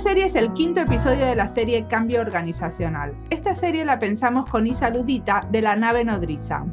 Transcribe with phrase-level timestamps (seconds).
[0.00, 3.14] serie es el quinto episodio de la serie Cambio Organizacional.
[3.28, 6.64] Esta serie la pensamos con Isa Ludita de la nave nodriza.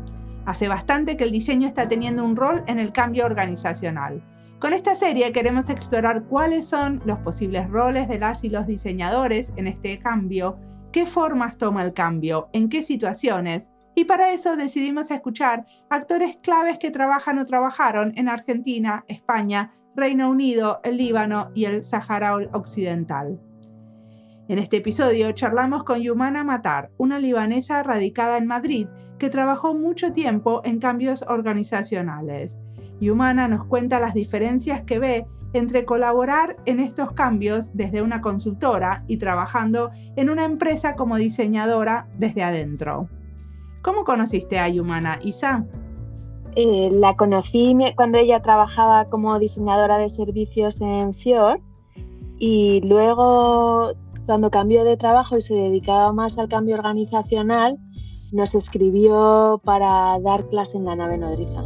[0.45, 4.23] Hace bastante que el diseño está teniendo un rol en el cambio organizacional.
[4.59, 9.52] Con esta serie queremos explorar cuáles son los posibles roles de las y los diseñadores
[9.57, 10.57] en este cambio,
[10.94, 16.77] qué formas toma el cambio, en qué situaciones, y para eso decidimos escuchar actores claves
[16.77, 23.42] que trabajan o trabajaron en Argentina, España, Reino Unido, el Líbano y el Sahara Occidental.
[24.48, 30.13] En este episodio charlamos con Yumana Matar, una libanesa radicada en Madrid que trabajó mucho
[30.13, 32.60] tiempo en cambios organizacionales.
[33.02, 39.04] Yumana nos cuenta las diferencias que ve entre colaborar en estos cambios desde una consultora
[39.08, 43.10] y trabajando en una empresa como diseñadora desde adentro.
[43.82, 45.66] ¿Cómo conociste a Yumana, Isa?
[46.60, 51.62] Eh, la conocí cuando ella trabajaba como diseñadora de servicios en Fior
[52.40, 53.91] y luego
[54.26, 57.77] cuando cambió de trabajo y se dedicaba más al cambio organizacional,
[58.32, 61.62] nos escribió para dar clase en la nave nodriza.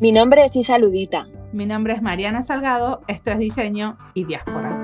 [0.00, 1.28] Mi nombre es Isa Ludita.
[1.52, 4.81] Mi nombre es Mariana Salgado, esto es Diseño y Diáspora.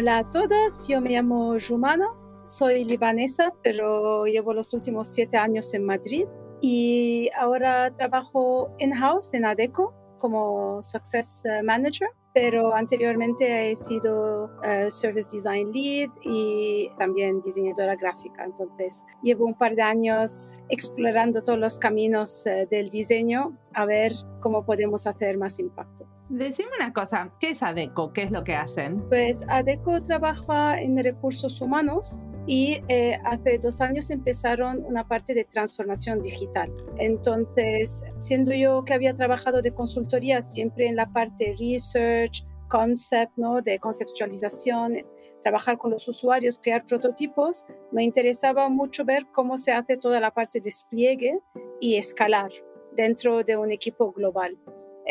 [0.00, 2.06] Hola a todos, yo me llamo Jumana,
[2.48, 6.24] soy libanesa, pero llevo los últimos siete años en Madrid
[6.62, 14.90] y ahora trabajo in-house en ADECO como Success eh, Manager, pero anteriormente he sido eh,
[14.90, 18.42] Service Design Lead y también diseñadora gráfica.
[18.44, 24.14] Entonces, llevo un par de años explorando todos los caminos eh, del diseño a ver
[24.40, 26.06] cómo podemos hacer más impacto.
[26.30, 28.12] Decime una cosa, ¿qué es ADECO?
[28.12, 29.02] ¿Qué es lo que hacen?
[29.08, 35.44] Pues ADECO trabaja en recursos humanos y eh, hace dos años empezaron una parte de
[35.44, 36.72] transformación digital.
[36.98, 43.60] Entonces, siendo yo que había trabajado de consultoría siempre en la parte research, concept, ¿no?
[43.60, 44.98] de conceptualización,
[45.42, 50.30] trabajar con los usuarios, crear prototipos, me interesaba mucho ver cómo se hace toda la
[50.30, 51.40] parte de despliegue
[51.80, 52.52] y escalar
[52.92, 54.56] dentro de un equipo global.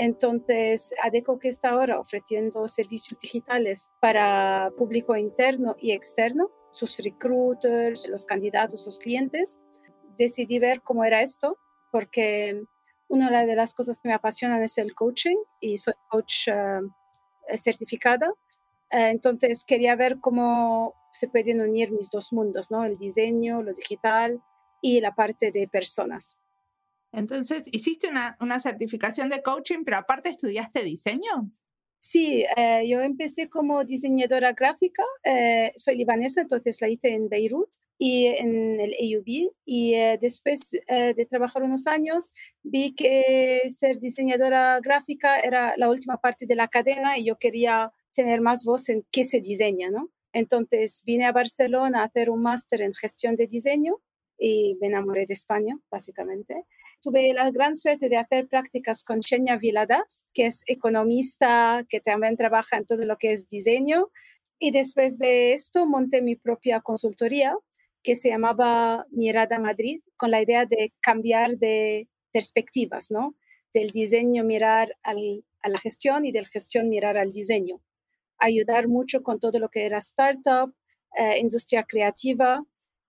[0.01, 8.07] Entonces, ADECO que está ahora ofreciendo servicios digitales para público interno y externo, sus recruiters,
[8.07, 9.59] los candidatos, los clientes,
[10.15, 11.57] decidí ver cómo era esto,
[11.91, 12.63] porque
[13.09, 18.31] una de las cosas que me apasionan es el coaching y soy coach eh, certificada.
[18.91, 22.85] Eh, entonces, quería ver cómo se pueden unir mis dos mundos, ¿no?
[22.85, 24.41] El diseño, lo digital
[24.81, 26.37] y la parte de personas.
[27.11, 31.51] Entonces, hiciste una, una certificación de coaching, pero aparte estudiaste diseño.
[32.01, 37.69] Sí, eh, yo empecé como diseñadora gráfica, eh, soy libanesa, entonces la hice en Beirut
[37.97, 42.31] y en el AUB y eh, después de trabajar unos años
[42.63, 47.91] vi que ser diseñadora gráfica era la última parte de la cadena y yo quería
[48.13, 50.09] tener más voz en qué se diseña, ¿no?
[50.31, 53.97] Entonces vine a Barcelona a hacer un máster en gestión de diseño
[54.37, 56.65] y me enamoré de España, básicamente
[57.01, 62.37] tuve la gran suerte de hacer prácticas con Chenya Viladas, que es economista, que también
[62.37, 64.09] trabaja en todo lo que es diseño.
[64.59, 67.55] Y después de esto monté mi propia consultoría
[68.03, 73.35] que se llamaba Mirada Madrid, con la idea de cambiar de perspectivas, ¿no?
[73.73, 77.81] Del diseño mirar a la gestión y del gestión mirar al diseño.
[78.37, 80.73] Ayudar mucho con todo lo que era startup,
[81.17, 82.63] eh, industria creativa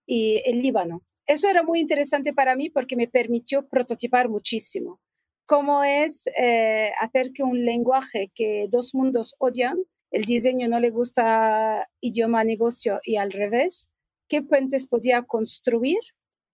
[0.07, 1.03] y el Líbano.
[1.31, 4.99] Eso era muy interesante para mí porque me permitió prototipar muchísimo.
[5.47, 9.79] Cómo es eh, hacer que un lenguaje que dos mundos odian,
[10.11, 13.91] el diseño no le gusta idioma, negocio y al revés,
[14.29, 16.01] qué puentes podía construir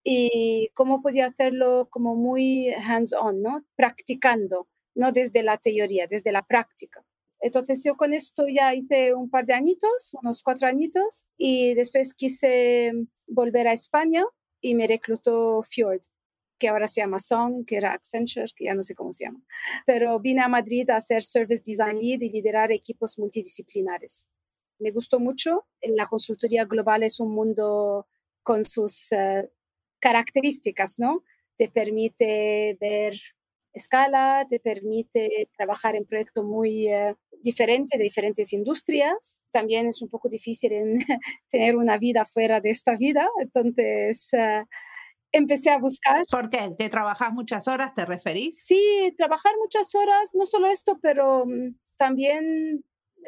[0.05, 3.65] y cómo podía hacerlo como muy hands-on, ¿no?
[3.77, 7.03] Practicando, no desde la teoría, desde la práctica.
[7.41, 12.13] Entonces yo con esto ya hice un par de añitos, unos cuatro añitos, y después
[12.13, 12.93] quise
[13.27, 14.23] volver a España
[14.67, 16.01] y me reclutó Fjord,
[16.59, 19.41] que ahora se llama Song, que era Accenture, que ya no sé cómo se llama.
[19.87, 24.27] Pero vine a Madrid a hacer Service Design Lead y liderar equipos multidisciplinares.
[24.81, 25.67] Me gustó mucho.
[25.83, 28.09] La consultoría global es un mundo
[28.43, 29.49] con sus eh,
[30.01, 31.23] características, ¿no?
[31.57, 33.15] Te permite ver
[33.73, 39.39] escala, te permite trabajar en proyectos muy, eh, diferente de diferentes industrias.
[39.51, 40.99] También es un poco difícil en
[41.51, 43.29] tener una vida fuera de esta vida.
[43.41, 44.65] Entonces, eh,
[45.33, 46.25] empecé a buscar.
[46.31, 46.71] ¿Por qué?
[46.77, 48.63] ¿Te trabajas muchas horas, te referís?
[48.63, 52.85] Sí, trabajar muchas horas, no solo esto, pero mm, también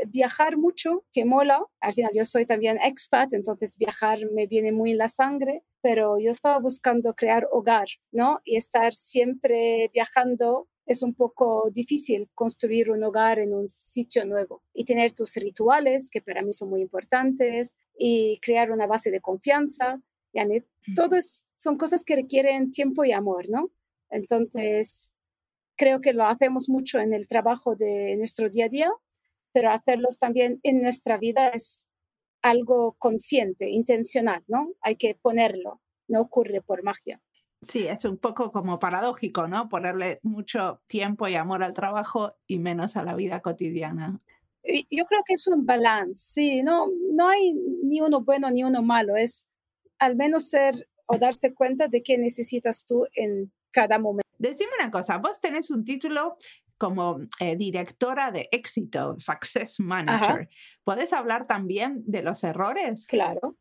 [0.07, 1.65] viajar mucho, que mola.
[1.81, 6.19] Al final yo soy también expat, entonces viajar me viene muy en la sangre, pero
[6.19, 8.41] yo estaba buscando crear hogar, ¿no?
[8.45, 14.63] Y estar siempre viajando es un poco difícil construir un hogar en un sitio nuevo
[14.73, 19.21] y tener tus rituales, que para mí son muy importantes, y crear una base de
[19.21, 20.01] confianza.
[20.33, 20.41] Y
[20.95, 21.17] todo
[21.57, 23.71] son cosas que requieren tiempo y amor, ¿no?
[24.09, 25.13] Entonces,
[25.77, 28.91] creo que lo hacemos mucho en el trabajo de nuestro día a día,
[29.53, 31.87] pero hacerlos también en nuestra vida es
[32.41, 34.73] algo consciente, intencional, ¿no?
[34.81, 37.21] Hay que ponerlo, no ocurre por magia.
[37.61, 39.69] Sí, es un poco como paradójico, ¿no?
[39.69, 44.21] Ponerle mucho tiempo y amor al trabajo y menos a la vida cotidiana.
[44.91, 48.83] Yo creo que es un balance, sí, no, no hay ni uno bueno ni uno
[48.83, 49.49] malo, es
[49.99, 54.29] al menos ser o darse cuenta de qué necesitas tú en cada momento.
[54.39, 56.37] Decime una cosa, vos tenés un título
[56.77, 60.49] como eh, directora de éxito, Success Manager.
[60.85, 63.07] ¿Puedes hablar también de los errores?
[63.07, 63.57] Claro.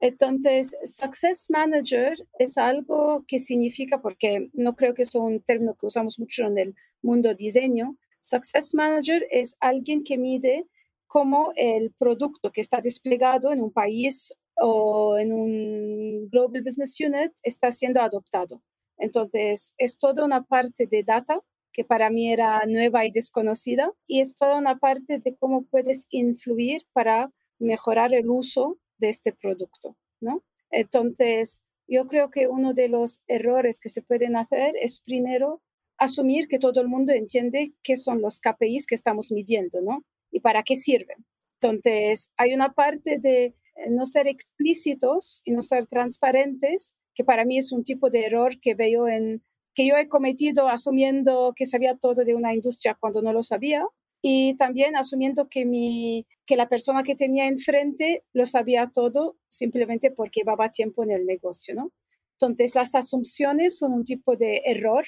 [0.00, 5.86] Entonces, Success Manager es algo que significa, porque no creo que es un término que
[5.86, 10.66] usamos mucho en el mundo diseño, Success Manager es alguien que mide
[11.06, 17.32] cómo el producto que está desplegado en un país o en un Global Business Unit
[17.42, 18.62] está siendo adoptado.
[18.98, 21.40] Entonces, es toda una parte de data
[21.72, 26.06] que para mí era nueva y desconocida, y es toda una parte de cómo puedes
[26.10, 30.42] influir para mejorar el uso de este producto, ¿no?
[30.70, 35.62] Entonces, yo creo que uno de los errores que se pueden hacer es primero
[35.98, 40.04] asumir que todo el mundo entiende qué son los KPIs que estamos midiendo, ¿no?
[40.30, 41.24] Y para qué sirven.
[41.60, 43.54] Entonces, hay una parte de
[43.88, 48.60] no ser explícitos y no ser transparentes, que para mí es un tipo de error
[48.60, 49.42] que veo en
[49.74, 53.86] que yo he cometido asumiendo que sabía todo de una industria cuando no lo sabía
[54.22, 60.10] y también asumiendo que, mi, que la persona que tenía enfrente lo sabía todo simplemente
[60.10, 61.92] porque llevaba tiempo en el negocio, ¿no?
[62.38, 65.06] Entonces, las asunciones son un tipo de error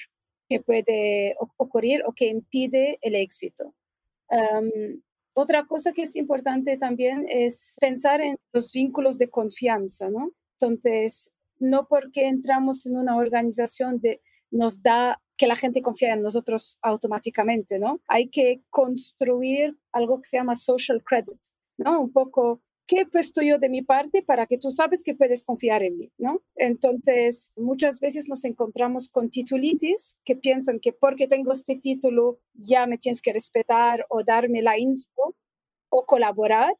[0.49, 3.75] que puede ocurrir o que impide el éxito.
[5.33, 10.31] otra cosa que es importante también es pensar en los vínculos de confianza, ¿no?
[10.59, 14.21] Entonces, no porque entramos en una organización de,
[14.51, 18.01] nos da que la gente confía en nosotros automáticamente, ¿no?
[18.07, 21.39] Hay que construir algo que se llama social credit,
[21.77, 22.01] ¿no?
[22.01, 25.43] Un poco, ¿qué he puesto yo de mi parte para que tú sabes que puedes
[25.43, 26.41] confiar en mí, ¿no?
[26.55, 32.85] Entonces, muchas veces nos encontramos con titulitis que piensan que porque tengo este título ya
[32.85, 35.37] me tienes que respetar o darme la info
[35.89, 36.73] o colaborar.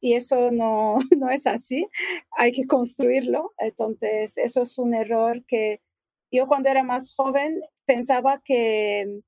[0.00, 1.86] Y eso no, no es así,
[2.30, 3.52] hay que construirlo.
[3.58, 5.82] Entonces, eso es un error que
[6.30, 9.20] yo cuando era más joven pensaba que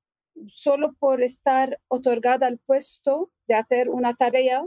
[0.47, 4.65] solo por estar otorgada al puesto de hacer una tarea,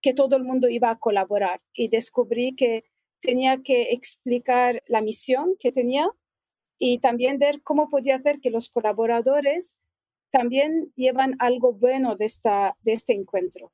[0.00, 1.60] que todo el mundo iba a colaborar.
[1.74, 2.84] Y descubrí que
[3.20, 6.08] tenía que explicar la misión que tenía
[6.78, 9.76] y también ver cómo podía hacer que los colaboradores
[10.30, 13.72] también llevan algo bueno de, esta, de este encuentro.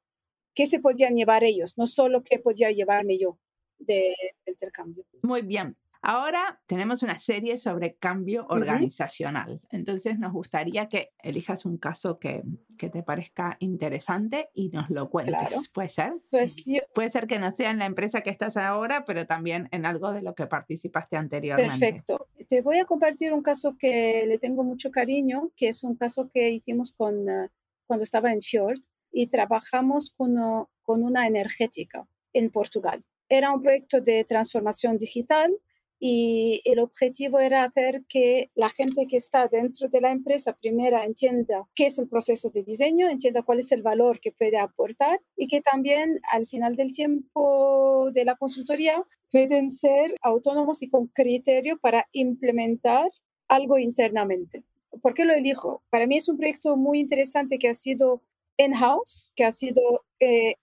[0.55, 1.78] ¿Qué se podían llevar ellos?
[1.78, 3.38] No solo qué podía llevarme yo
[3.78, 4.14] de
[4.45, 5.05] intercambio.
[5.23, 5.76] Muy bien.
[6.00, 9.61] Ahora tenemos una serie sobre cambio organizacional.
[9.71, 12.43] Entonces nos gustaría que elijas un caso que,
[12.78, 15.71] que, te parezca interesante y nos lo cuentes.
[15.75, 16.12] ¿Puede ser?
[16.31, 16.64] Pues
[16.95, 20.12] Puede ser que no sea en la empresa que estás ahora, pero también en algo
[20.12, 21.78] de lo que participaste anteriormente.
[21.78, 22.28] Perfecto.
[22.49, 26.31] Te voy a compartir un caso que le tengo mucho cariño, que es un caso
[26.33, 27.50] que hicimos con, ah,
[27.87, 30.37] cuando estaba en Fjord y trabajamos con,
[30.83, 33.05] con una energética en Portugal.
[33.28, 35.52] Era un proyecto de transformación digital
[36.00, 41.02] y el objetivo era hacer que la gente que está dentro de la empresa primero
[41.02, 45.21] entienda qué es el proceso de diseño, entienda cuál es el valor que puede aportar
[45.37, 49.02] y que también al final del tiempo de la consultoría
[49.33, 53.11] pueden ser autónomos y con criterio para implementar
[53.49, 54.64] algo internamente.
[55.02, 55.83] ¿Por qué lo elijo?
[55.90, 58.23] Para mí es un proyecto muy interesante que ha sido
[58.57, 60.55] in-house, que ha sido eh,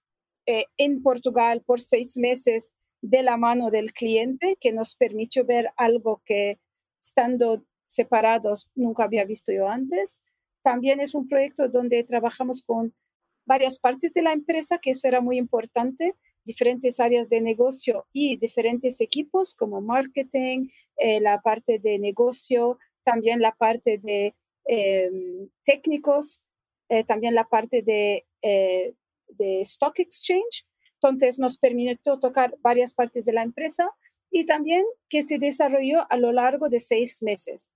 [0.45, 2.71] eh, en Portugal por seis meses
[3.01, 6.59] de la mano del cliente que nos permitió ver algo que
[7.01, 10.21] estando separados nunca había visto yo antes.
[10.63, 12.93] También es un proyecto donde trabajamos con
[13.45, 18.37] varias partes de la empresa, que eso era muy importante, diferentes áreas de negocio y
[18.37, 24.33] diferentes equipos como marketing, eh, la parte de negocio, también la parte de
[24.65, 26.41] em, técnicos,
[26.89, 28.95] eh, también la parte de eh,
[29.29, 30.65] de Stock Exchange.
[31.01, 33.89] Entonces nos permitió tocar varias partes de la empresa
[34.31, 37.71] y también que se desarrolló a lo largo de seis meses.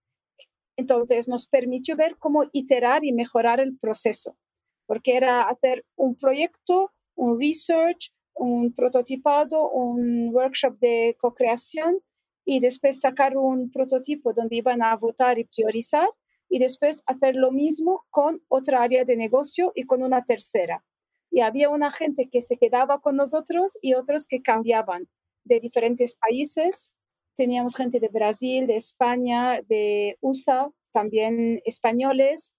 [0.78, 4.38] Entonces nos permitió ver cómo iterar y mejorar el proceso,
[4.86, 12.00] porque era hacer un proyecto, un research, un prototipado, un workshop de co-creación
[12.46, 16.08] y después sacar un prototipo donde iban a votar y priorizar
[16.50, 20.84] y después hacer lo mismo con otra área de negocio y con una tercera.
[21.32, 25.08] Y había una gente que se quedaba con nosotros y otros que cambiaban
[25.44, 26.96] de diferentes países.
[27.36, 32.56] Teníamos gente de Brasil, de España, de USA, también españoles,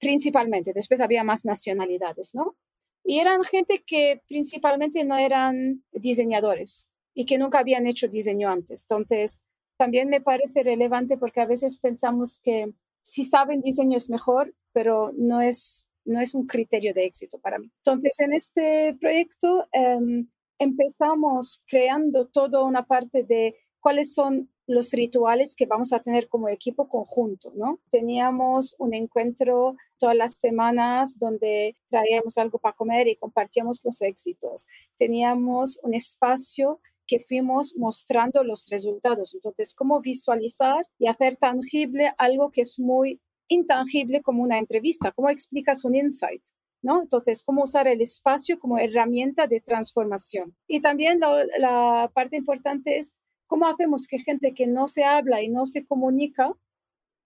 [0.00, 0.72] principalmente.
[0.72, 2.56] Después había más nacionalidades, ¿no?
[3.04, 8.82] Y eran gente que principalmente no eran diseñadores y que nunca habían hecho diseño antes.
[8.82, 9.40] Entonces,
[9.76, 15.12] también me parece relevante porque a veces pensamos que si saben diseño es mejor, pero
[15.16, 17.70] no es, no es un criterio de éxito para mí.
[17.78, 20.28] Entonces, en este proyecto em,
[20.58, 26.48] empezamos creando toda una parte de cuáles son los rituales que vamos a tener como
[26.48, 27.80] equipo conjunto, ¿no?
[27.90, 34.66] Teníamos un encuentro todas las semanas donde traíamos algo para comer y compartíamos los éxitos.
[34.96, 39.34] Teníamos un espacio que fuimos mostrando los resultados.
[39.34, 43.20] Entonces, cómo visualizar y hacer tangible algo que es muy
[43.52, 46.42] intangible como una entrevista, cómo explicas un insight.
[46.84, 47.00] ¿No?
[47.00, 50.56] Entonces, cómo usar el espacio como herramienta de transformación.
[50.66, 53.14] Y también la, parte importante es
[53.46, 56.52] cómo hacemos que gente que no se habla y no se comunica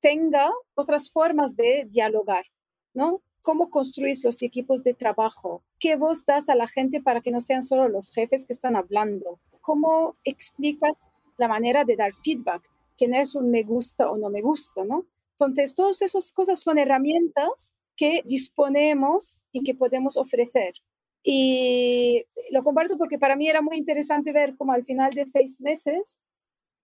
[0.00, 2.44] tenga otras formas de dialogar,
[2.92, 3.22] ¿no?
[3.46, 7.40] cómo construís los equipos de trabajo, qué voz das a la gente para que no
[7.40, 13.06] sean solo los jefes que están hablando, cómo explicas la manera de dar feedback, que
[13.06, 15.06] no es un me gusta o no me gusta, ¿no?
[15.38, 20.74] Entonces, todas esas cosas son herramientas que disponemos y que podemos ofrecer.
[21.22, 25.60] Y lo comparto porque para mí era muy interesante ver cómo al final de seis
[25.60, 26.18] meses,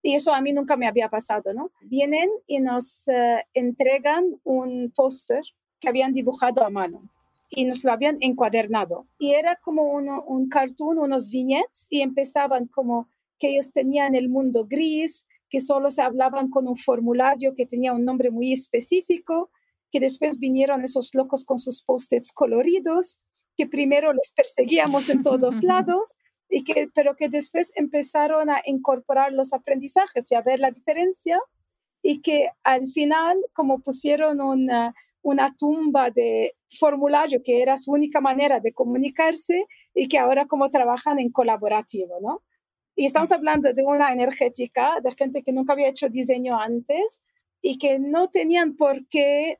[0.01, 1.71] y eso a mí nunca me había pasado, ¿no?
[1.81, 5.43] Vienen y nos eh, entregan un póster
[5.79, 7.09] que habían dibujado a mano
[7.49, 9.07] y nos lo habían encuadernado.
[9.17, 13.07] Y era como un cartoon, unos viñetes, y empezaban como
[13.39, 17.93] que ellos tenían el mundo gris, que solo se hablaban con un formulario que tenía
[17.93, 19.51] un nombre muy específico,
[19.91, 23.19] que después vinieron esos locos con sus post-its coloridos,
[23.55, 26.15] que primero les perseguíamos en todos lados,
[26.49, 31.39] y que, pero que después empezaron a incorporar los aprendizajes y a ver la diferencia,
[32.01, 38.21] y que al final, como pusieron una, una tumba de formulario que era su única
[38.21, 42.41] manera de comunicarse y que ahora como trabajan en colaborativo, ¿no?
[42.95, 47.21] Y estamos hablando de una energética, de gente que nunca había hecho diseño antes
[47.61, 49.59] y que no tenían por qué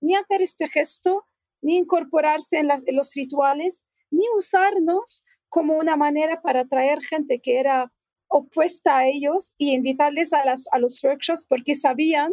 [0.00, 1.26] ni hacer este gesto,
[1.60, 7.58] ni incorporarse en, las, los rituales, ni usarnos como una manera para atraer gente que
[7.58, 7.92] era
[8.28, 12.32] opuesta a ellos y invitarles a, las, a los workshops porque sabían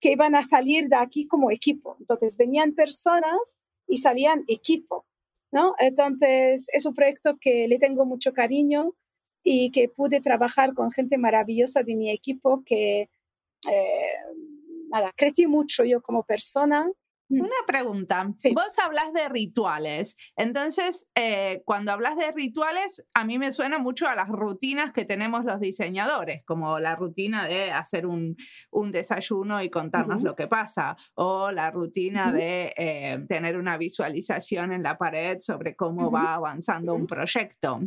[0.00, 1.96] que iban a salir de aquí como equipo.
[2.00, 5.06] Entonces venían personas y salían equipo,
[5.52, 5.74] ¿no?
[5.78, 8.94] Entonces es un proyecto que le tengo mucho cariño
[9.42, 13.08] y que pude trabajar con gente maravillosa de mi equipo que,
[13.70, 14.14] eh,
[14.90, 16.90] nada, crecí mucho yo como persona.
[17.30, 18.24] Una pregunta.
[18.24, 20.16] Vos hablas de rituales.
[20.36, 25.04] Entonces, eh, cuando hablas de rituales, a mí me suena mucho a las rutinas que
[25.04, 28.36] tenemos los diseñadores, como la rutina de hacer un,
[28.90, 34.82] desayuno y contarnos lo que pasa, o la rutina de eh, tener una visualización en
[34.82, 37.80] la pared sobre cómo va avanzando un proyecto.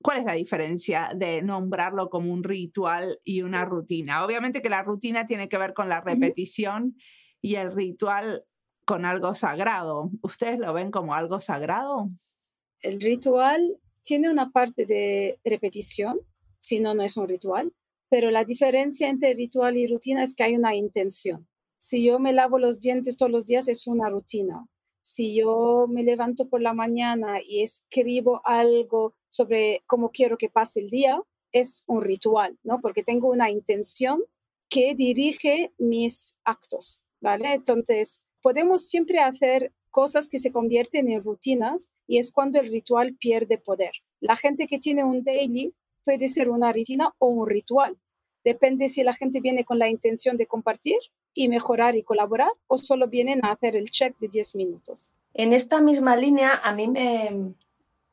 [0.00, 4.24] ¿Cuál es la diferencia de nombrarlo como un ritual y una rutina?
[4.24, 6.96] Obviamente que la rutina tiene que ver con la repetición
[7.42, 8.44] y el ritual
[8.86, 10.10] con algo sagrado.
[10.22, 12.08] ¿Ustedes lo ven como algo sagrado?
[12.80, 16.20] El ritual tiene una parte de repetición,
[16.60, 17.72] si no, no es un ritual,
[18.08, 21.48] pero la diferencia entre ritual y rutina es que hay una intención.
[21.78, 24.66] Si yo me lavo los dientes todos los días es una rutina.
[25.02, 30.80] Si yo me levanto por la mañana y escribo algo sobre cómo quiero que pase
[30.80, 31.20] el día,
[31.52, 32.80] es un ritual, ¿no?
[32.80, 34.22] Porque tengo una intención
[34.68, 37.54] que dirige mis actos, ¿vale?
[37.54, 43.14] Entonces, podemos siempre hacer cosas que se convierten en rutinas y es cuando el ritual
[43.14, 43.92] pierde poder.
[44.20, 45.74] La gente que tiene un daily
[46.04, 47.96] puede ser una rutina o un ritual.
[48.44, 50.98] Depende si la gente viene con la intención de compartir
[51.34, 55.12] y mejorar y colaborar o solo vienen a hacer el check de 10 minutos.
[55.34, 57.54] En esta misma línea, a mí me,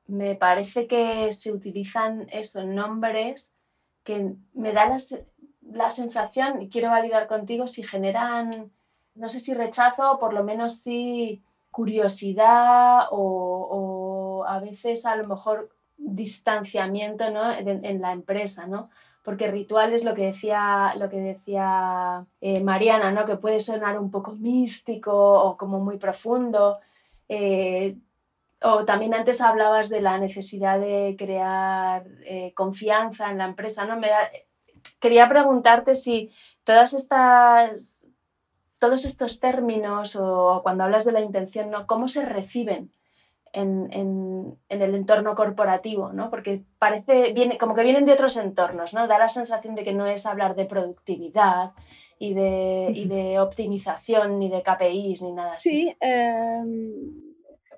[0.07, 3.51] me parece que se utilizan esos nombres
[4.03, 4.97] que me da la,
[5.61, 8.71] la sensación, y quiero validar contigo, si generan
[9.15, 11.41] no sé si rechazo o por lo menos sí
[11.71, 17.51] curiosidad o, a veces a lo mejor distanciamiento ¿no?
[17.51, 18.89] en, la empresa, ¿no?
[19.23, 23.25] Porque ritual es lo que decía, lo que decía eh, Mariana, ¿no?
[23.25, 26.79] que puede sonar un poco místico o como muy profundo.
[27.29, 27.95] Eh,
[28.61, 33.97] o también antes hablabas de la necesidad de crear eh, confianza en la empresa, ¿no?
[33.97, 34.09] Me
[34.99, 36.31] quería preguntarte si
[36.63, 38.02] todas estas,
[38.83, 41.87] todos estos términos o cuando hablas de la intención, ¿no?
[41.87, 42.91] ¿Cómo se reciben
[43.53, 46.29] en, el entorno corporativo, ¿no?
[46.29, 49.07] Porque parece, viene, como que vienen de otros entornos, ¿no?
[49.07, 51.71] Da la sensación de que no es hablar de productividad
[52.19, 55.69] y de, de optimización, ni de KPIs, ni nada así.
[55.69, 56.91] Sí, em,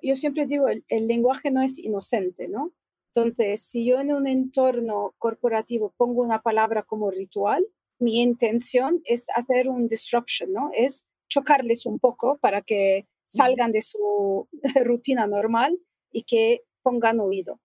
[0.02, 2.72] yo siempre digo, el, lenguaje no es inocente, ¿no?
[3.14, 7.64] Entonces, si yo en un entorno corporativo pongo una palabra como ritual,
[7.98, 10.70] mi intención es hacer un disruption, ¿no?
[10.72, 14.48] Es chocarles un poco para que salgan de su
[14.84, 15.78] rutina normal
[16.12, 17.60] y que pongan oído.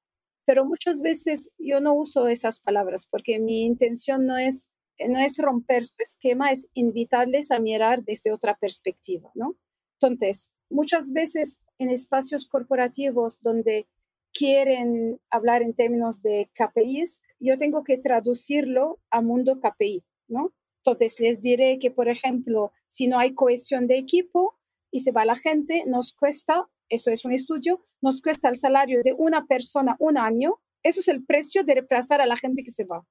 [0.45, 4.71] Pero muchas veces yo no uso esas palabras porque mi intención no es,
[5.07, 9.55] no es romper su esquema, es invitarles a mirar desde otra perspectiva, ¿no?
[9.99, 13.87] Entonces, muchas veces en espacios corporativos donde
[14.33, 20.53] quieren hablar en términos de KPIs, yo tengo que traducirlo a mundo KPI, ¿no?
[20.83, 24.57] Entonces les diré que, por ejemplo, si no hay cohesión de equipo
[24.89, 29.01] y se va la gente, nos cuesta, eso es un estudio, nos cuesta el salario
[29.03, 32.71] de una persona un año, eso es el precio de reemplazar a la gente que
[32.71, 33.05] se va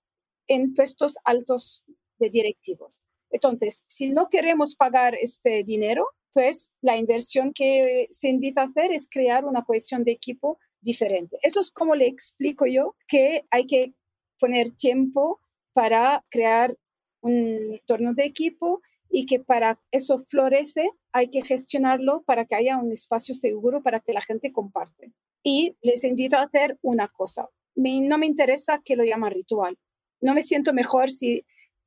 [0.48, 1.84] en puestos altos
[2.18, 3.02] de directivos.
[3.30, 8.92] Entonces, si no queremos pagar este dinero, pues la inversión que se invita a hacer
[8.92, 11.38] es crear una cohesión de equipo diferente.
[11.42, 13.94] Eso es como le explico yo que hay que
[14.38, 15.40] poner tiempo
[15.72, 16.76] para crear
[17.22, 18.80] un entorno de equipo
[19.10, 24.00] y que para eso florece hay que gestionarlo para que haya un espacio seguro para
[24.00, 25.12] que la gente comparte.
[25.42, 27.48] Y les invito a hacer una cosa.
[27.74, 29.78] no me interesa que lo llaman ritual.
[30.20, 31.44] No me siento mejor si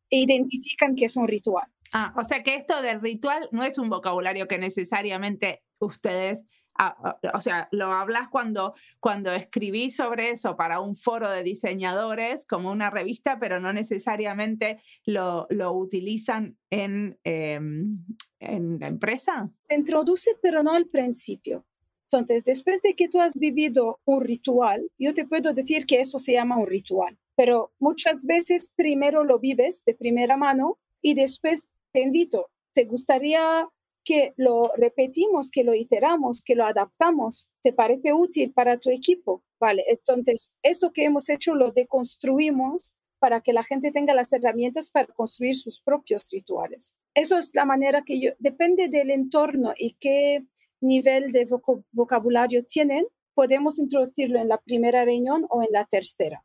[0.09, 1.67] identifican que es un ritual.
[1.93, 6.43] Ah, o sea que esto del ritual no es un vocabulario que necesariamente ustedes,
[6.77, 11.43] ah, ah, o sea, lo hablas cuando, cuando escribís sobre eso para un foro de
[11.43, 18.05] diseñadores como una revista, pero no necesariamente lo, utilizan en, em,
[18.39, 19.49] en la empresa.
[19.61, 21.65] Se introduce, pero no al principio.
[22.11, 26.19] Entonces, después de que tú has vivido un ritual, yo te puedo decir que eso
[26.19, 31.67] se llama un ritual, pero muchas veces primero lo vives de primera mano y después
[31.91, 33.67] te invito, ¿te gustaría
[34.03, 37.49] que lo repetimos, que lo iteramos, que lo adaptamos?
[37.61, 39.43] ¿Te parece útil para tu equipo?
[39.59, 44.89] Vale, entonces eso que hemos hecho lo deconstruimos para que la gente tenga las herramientas
[44.89, 46.97] para construir sus propios rituales.
[47.15, 50.45] Eso es la manera que yo, depende del entorno y qué
[50.81, 51.47] nivel de
[51.93, 56.43] vocabulario tienen, podemos introducirlo en la primera reunión o en la tercera.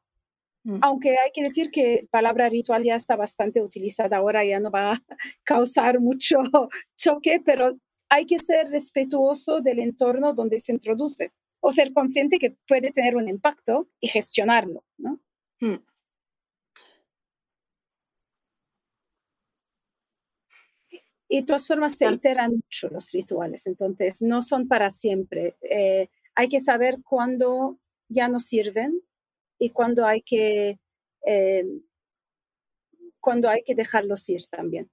[0.83, 4.71] Aunque hay que decir que la palabra ritual ya está bastante utilizada ahora, ya no
[4.71, 5.03] va a
[5.45, 6.39] causar mucho
[6.97, 7.79] choque, pero
[8.11, 13.17] hay que ser respetuoso del entorno donde se introduce o ser consciente que puede tener
[13.17, 14.85] un impacto y gestionarlo.
[14.99, 15.21] ¿no?
[15.61, 15.77] Mm.
[21.31, 25.57] Y de todas formas se alteran mucho los rituales, entonces no son para siempre.
[25.61, 27.79] Eh, hay que saber cuándo
[28.09, 29.03] ya no sirven
[29.59, 30.79] y cuando hay que,
[31.27, 31.65] eh,
[33.21, 34.91] cuando hay que dejarlos ir también.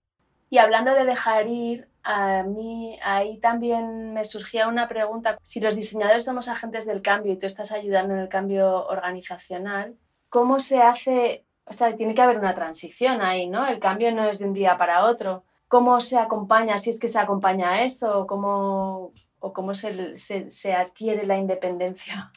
[0.50, 5.38] Y hablando de dejar ir, a mí ahí también me surgía una pregunta.
[5.42, 9.98] Si los diseñadores somos agentes del cambio y tú estás ayudando en el cambio organizacional,
[10.30, 11.46] ¿cómo se hace?
[11.66, 13.68] O sea, tiene que haber una transición ahí, ¿no?
[13.68, 15.44] El cambio no es de un día para otro.
[15.68, 18.28] ¿Cómo se acompaña, si es que se acompaña a eso?
[18.28, 22.32] ¿Cómo, ¿O cómo se, se, se adquiere la independencia?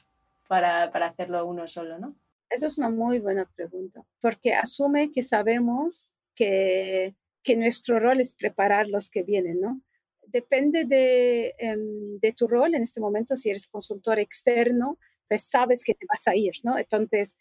[0.49, 2.17] Para, para hacerlo uno solo, ¿no?
[2.51, 8.35] Eso es una muy buena pregunta, porque asume que sabemos que, que nuestro rol es
[8.35, 9.83] preparar los que vienen, ¿no?
[10.27, 15.85] Depende de, em, de, tu rol en este momento, si eres consultor externo, pues sabes
[15.85, 16.79] que te vas a ir, ¿no?
[16.79, 17.37] Entonces,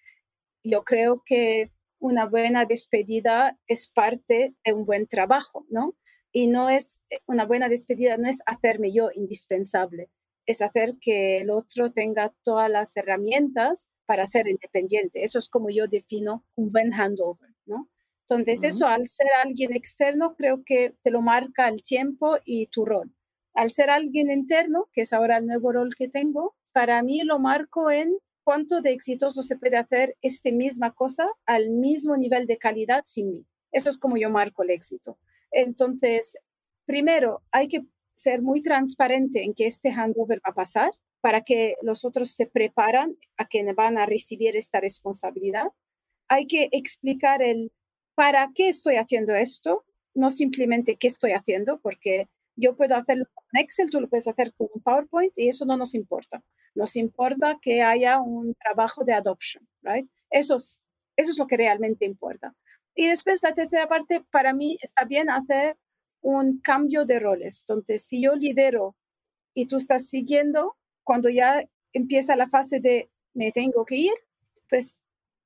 [0.63, 5.95] yo creo que una buena despedida es parte de un buen trabajo, ¿no?
[6.31, 10.09] Y no es, eh, una buena despedida no es hacerme yo indispensable,
[10.47, 15.23] es hacer que el otro tenga todas las herramientas para ser independiente.
[15.23, 17.89] Eso es como yo defino un buen handover, ¿no?
[18.21, 22.83] Entonces, eso al ser alguien externo, creo que te lo marca el tiempo y tu
[22.83, 23.13] rol.
[23.53, 27.39] Al ser alguien interno, que es ahora el nuevo rol que tengo, para mí lo
[27.39, 32.57] marco en cuánto de exitoso se puede hacer esta misma cosa al mismo nivel de
[32.57, 33.45] calidad sin mí.
[33.71, 35.17] Eso es como yo marco el éxito.
[35.51, 36.37] Entonces,
[36.85, 37.85] primero, hay que
[38.17, 40.89] ser muy transparente en que este handover va a pasar
[41.21, 45.67] para que los otros se preparan a que van a recibir esta responsabilidad.
[46.27, 47.71] Hay que explicar el
[48.15, 53.45] para qué estoy haciendo esto, no simplemente qué estoy haciendo, porque yo puedo hacerlo con
[53.61, 56.43] Excel, tú lo puedes hacer con PowerPoint y eso no nos importa.
[56.73, 60.09] Nos importa que haya un trabajo de adoption, right?
[60.31, 60.81] Eso es,
[61.15, 62.55] eso es lo que realmente importa.
[62.95, 65.77] Y después la tercera parte, para mí está bien hacer
[66.27, 67.63] un cambio de roles.
[67.63, 68.95] Entonces, si yo lidero
[69.53, 71.63] y tú estás siguiendo, cuando ya
[71.93, 74.13] empieza la fase de me tengo que ir,
[74.69, 74.95] pues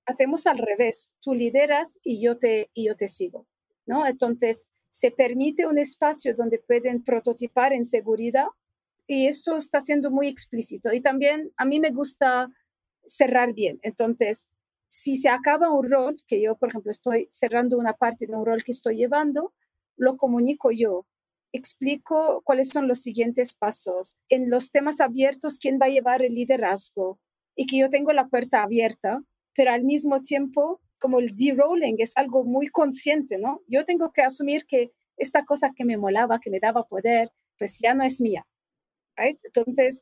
[0.06, 1.12] hacemos al revés.
[1.22, 3.46] Tú lideras y yo te, y yo te sigo.
[3.86, 4.08] ¿no?
[4.08, 8.48] Entonces, se permite un espacio donde pueden prototipar en seguridad
[9.06, 10.91] y eso está siendo muy explícito.
[10.94, 12.50] Y también a mí me gusta
[13.06, 13.80] cerrar bien.
[13.84, 14.48] Entonces,
[14.88, 18.46] si se acaba un rol, que yo, por ejemplo, estoy cerrando una parte de un
[18.46, 19.54] rol que estoy llevando,
[20.02, 21.06] lo comunico yo.
[21.54, 24.16] Explico cuáles son los siguientes pasos.
[24.30, 27.20] En los temas abiertos, quién va a llevar el liderazgo
[27.56, 29.22] y que yo tengo la puerta abierta,
[29.56, 33.62] pero al mismo tiempo, como el de-rolling es algo muy consciente, ¿no?
[33.68, 37.80] Yo tengo que asumir que esta cosa que me molaba, que me daba poder, pues
[37.80, 38.46] ya no es mía.
[39.18, 40.02] Entonces,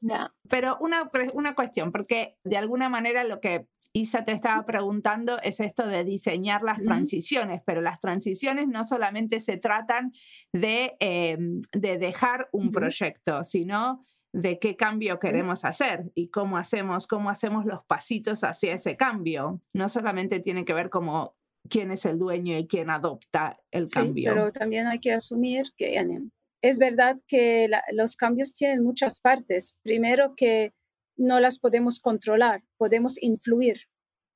[0.50, 5.60] Pero una, una cuestión, porque de alguna manera lo que Isa te estaba preguntando es
[5.60, 10.12] esto de diseñar las transiciones, pero las transiciones no solamente se tratan
[10.54, 17.08] de, em, de dejar un proyecto, sino de qué cambio queremos hacer y cómo hacemos,
[17.08, 19.62] cómo hacemos los pasitos hacia ese cambio.
[19.74, 21.36] No solamente tiene que ver como
[21.68, 24.34] quién es el dueño y quién adopta el sí, cambio.
[24.34, 26.00] Pero también hay que asumir que
[26.62, 29.76] es verdad que los cambios tienen muchas partes.
[29.82, 30.74] Primero que
[31.20, 33.90] no las podemos controlar, podemos influir.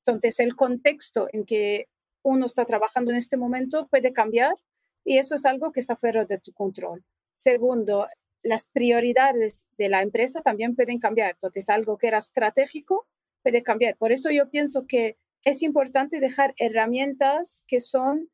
[0.06, 1.88] Entonces, el contexto en que
[2.24, 4.54] uno está trabajando en este momento puede cambiar
[5.06, 7.04] y eso es algo que está fuera de tu control.
[7.38, 8.08] Segundo,
[8.41, 11.32] las prioridades de la empresa también pueden cambiar.
[11.32, 13.08] Entonces, algo que era estratégico
[13.41, 13.96] puede cambiar.
[13.98, 18.30] Por eso yo pienso que es importante dejar herramientas que son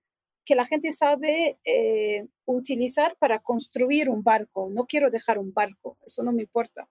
[0.45, 4.69] que la gente sabe eh, utilizar para construir un barco.
[4.71, 6.89] No quiero dejar un barco, eso no me importa.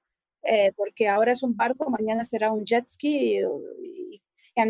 [0.51, 4.23] Eh, porque ahora es un barco, mañana será un jet ski y, y,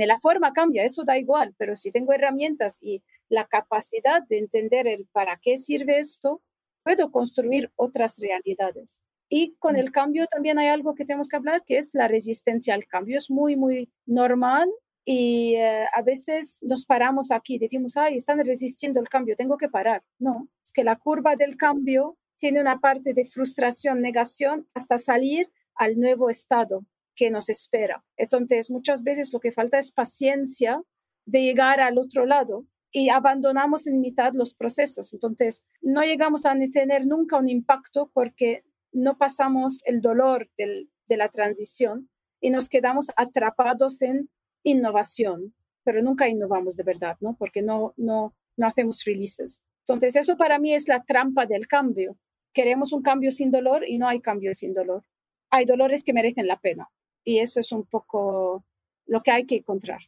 [0.06, 4.88] la forma cambia, eso da igual, pero si tengo herramientas y la capacidad de entender
[4.88, 6.42] el para qué sirve esto,
[6.82, 9.00] puedo construir otras realidades.
[9.28, 12.74] Y con el cambio también hay algo que tenemos que hablar, que es la resistencia
[12.74, 13.16] al cambio.
[13.18, 14.68] Es muy, muy normal
[15.04, 19.68] y eh, a veces nos paramos aquí, decimos, ay, están resistiendo el cambio, tengo que
[19.68, 20.02] parar.
[20.18, 25.50] No, es que la curva del cambio tiene una parte de frustración, negación, hasta salir
[25.78, 28.04] al nuevo estado que nos espera.
[28.16, 30.82] Entonces, muchas veces lo que falta es paciencia
[31.26, 35.12] de llegar al otro lado y abandonamos en mitad los procesos.
[35.12, 38.62] Entonces, no llegamos a tener nunca un impacto porque
[38.92, 42.08] no pasamos el dolor de la transición
[42.40, 44.30] y nos quedamos atrapados en
[44.62, 47.36] innovación, pero nunca innovamos de verdad, ¿no?
[47.36, 49.60] Porque no, no, no hacemos releases.
[49.86, 52.16] Entonces, eso para mí es la trampa del cambio.
[52.52, 55.04] Queremos un cambio sin dolor y no hay cambio sin dolor
[55.50, 56.88] hay dolores que merecen la pena.
[57.24, 58.64] Y eso es un poco
[59.06, 60.00] lo que hay que encontrar.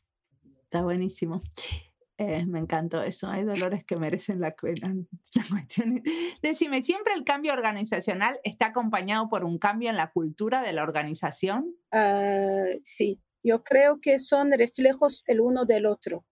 [0.65, 1.41] Está buenísimo.
[2.17, 3.29] Eh, me encantó eso.
[3.29, 4.95] Hay dolores que merecen la pena.
[6.43, 10.83] Decime, ¿siempre el cambio organizacional está acompañado por un cambio en la cultura de la
[10.83, 11.75] organización?
[11.91, 16.27] Ah, sí, yo creo que son reflejos el uno del otro.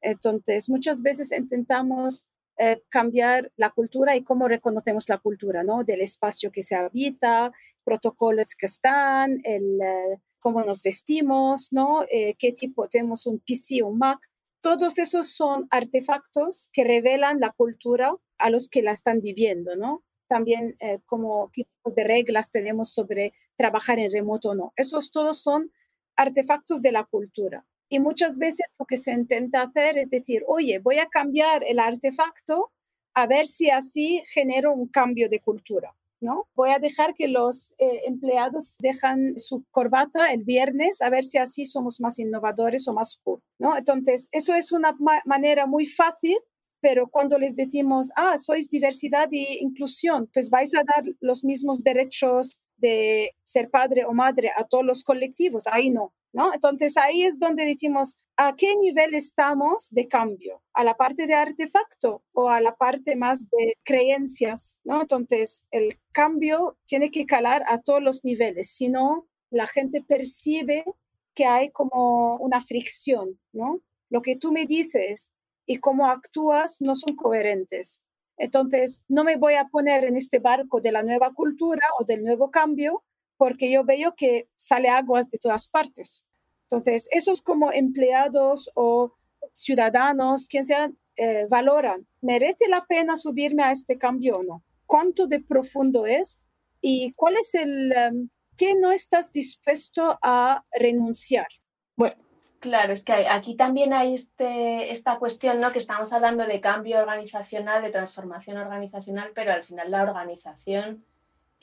[0.00, 2.24] Entonces, muchas veces intentamos
[2.56, 5.82] eh, cambiar la cultura y cómo reconocemos la cultura, ¿no?
[5.82, 12.04] Del espacio que se habita, protocolos que están, el, eh, cómo nos vestimos, ¿no?
[12.10, 14.20] Eh, qué tipo, tenemos un PC, un Mac.
[14.60, 20.04] Todos esos son artefactos que revelan la cultura a los que la están viviendo, ¿no?
[20.28, 20.74] También
[21.06, 24.72] como qué tipos de reglas tenemos sobre trabajar en remoto o no.
[24.76, 25.70] Esos todos son
[26.16, 27.66] artefactos de la cultura.
[27.94, 31.78] Y muchas veces lo que se intenta hacer es decir, oye, voy a cambiar el
[31.78, 32.72] artefacto
[33.14, 35.94] a ver si así genero un cambio de cultura.
[36.20, 36.48] ¿no?
[36.56, 41.38] Voy a dejar que los eh, empleados dejan su corbata el viernes a ver si
[41.38, 43.78] así somos más innovadores o más cool, ¿no?
[43.78, 46.36] Entonces, eso es una manera muy fácil,
[46.80, 51.84] pero cuando les decimos, ah, sois diversidad e inclusión, pues vais a dar los mismos
[51.84, 55.68] derechos de ser padre o madre a todos los colectivos.
[55.68, 56.12] Ahí no,
[56.52, 60.62] entonces ahí es donde decimos, ¿a qué nivel estamos de cambio?
[60.72, 64.80] ¿A la parte de artefacto o a la parte más de creencias?
[64.84, 65.00] ¿no?
[65.00, 70.84] Entonces el cambio tiene que calar a todos los niveles, si no, la gente percibe
[71.34, 73.80] que hay como una fricción, ¿no?
[74.10, 75.32] Lo que tú me dices
[75.66, 78.02] y cómo actúas no son coherentes.
[78.36, 82.24] Entonces, no me voy a poner en este barco de la nueva cultura o del
[82.24, 83.04] nuevo cambio
[83.36, 86.24] porque yo veo que sale aguas de todas partes.
[86.62, 89.12] Entonces, esos como empleados o
[89.52, 94.64] ciudadanos, quien sean, eh, valoran, ¿merece la pena subirme a este cambio o no?
[94.86, 96.48] ¿Cuánto de profundo es?
[96.80, 101.46] ¿Y cuál es el, um, qué no estás dispuesto a renunciar?
[101.96, 102.16] Bueno,
[102.64, 105.70] Claro, es que aquí también hay este, esta cuestión, ¿no?
[105.70, 111.04] Que estamos hablando de cambio organizacional, de transformación organizacional, pero al final la organización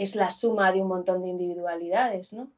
[0.02, 2.52] es la suma de un montón de individualidades, ¿no?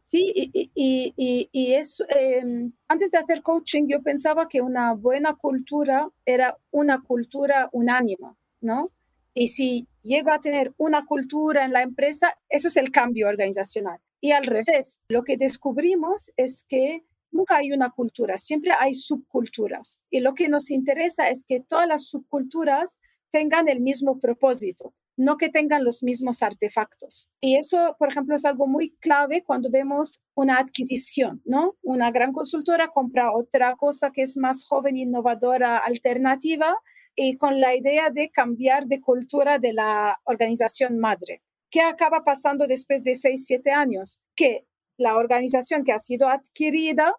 [0.00, 5.34] Sí, y, y, y, es, em, antes de hacer coaching yo pensaba que una buena
[5.34, 8.90] cultura era una cultura unánima, ¿no?
[9.34, 14.00] Y si llego a tener una cultura en la empresa, eso es el cambio organizacional.
[14.20, 20.00] Y al revés, lo que descubrimos es que nunca hay una cultura, siempre hay subculturas.
[20.10, 22.98] Y lo que nos interesa es que todas las subculturas
[23.30, 27.28] tengan el mismo propósito, no que tengan los mismos artefactos.
[27.40, 31.76] Y eso, por ejemplo, es algo muy clave cuando vemos una adquisición, ¿no?
[31.82, 36.76] Una gran consultora compra otra cosa que es más joven, innovadora, alternativa,
[37.16, 41.42] y con la idea de cambiar de cultura de la organización madre.
[41.68, 44.20] ¿Qué acaba pasando después de seis, siete años?
[44.36, 47.12] Que la organización que ha sido adquirida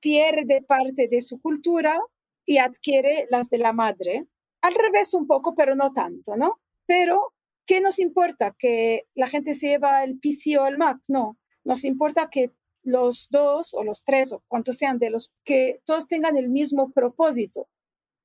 [0.00, 1.98] pierde parte de su cultura
[2.46, 4.26] y adquiere las de la madre.
[4.62, 6.60] Al revés un poco, pero no tanto, ¿no?
[6.86, 7.32] Pero,
[7.66, 8.54] ¿qué nos importa?
[8.58, 10.98] ¿Que la gente se lleva el PC o el Mac?
[11.08, 15.80] No, nos importa que los dos o los tres o cuantos sean de los que
[15.84, 17.68] todos tengan el mismo propósito.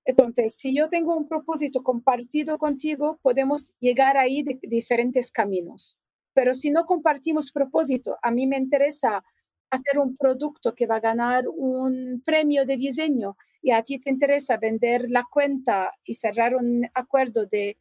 [0.05, 5.97] Entonces, si yo tengo un propósito compartido contigo, podemos llegar ahí de diferentes caminos.
[6.33, 9.23] Pero si no compartimos propósito, a mí me interesa
[9.71, 14.11] hacer un producto que va a ganar un premio de diseño y a ti te
[14.11, 17.77] interesa vender la cuenta y cerrar un acuerdo de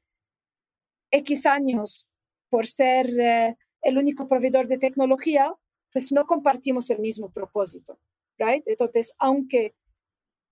[1.14, 2.08] X años
[2.50, 5.54] por ser eh, el único proveedor de tecnología,
[5.92, 7.98] pues no compartimos el mismo propósito,
[8.38, 8.66] right?
[8.66, 9.74] Entonces, aunque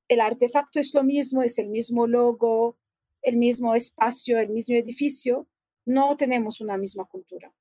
[0.09, 2.77] el artefacto es lo mismo, es el mismo logo,
[3.23, 5.49] el mismo espacio, el mismo edificio,
[5.85, 7.53] no tenemos una misma cultura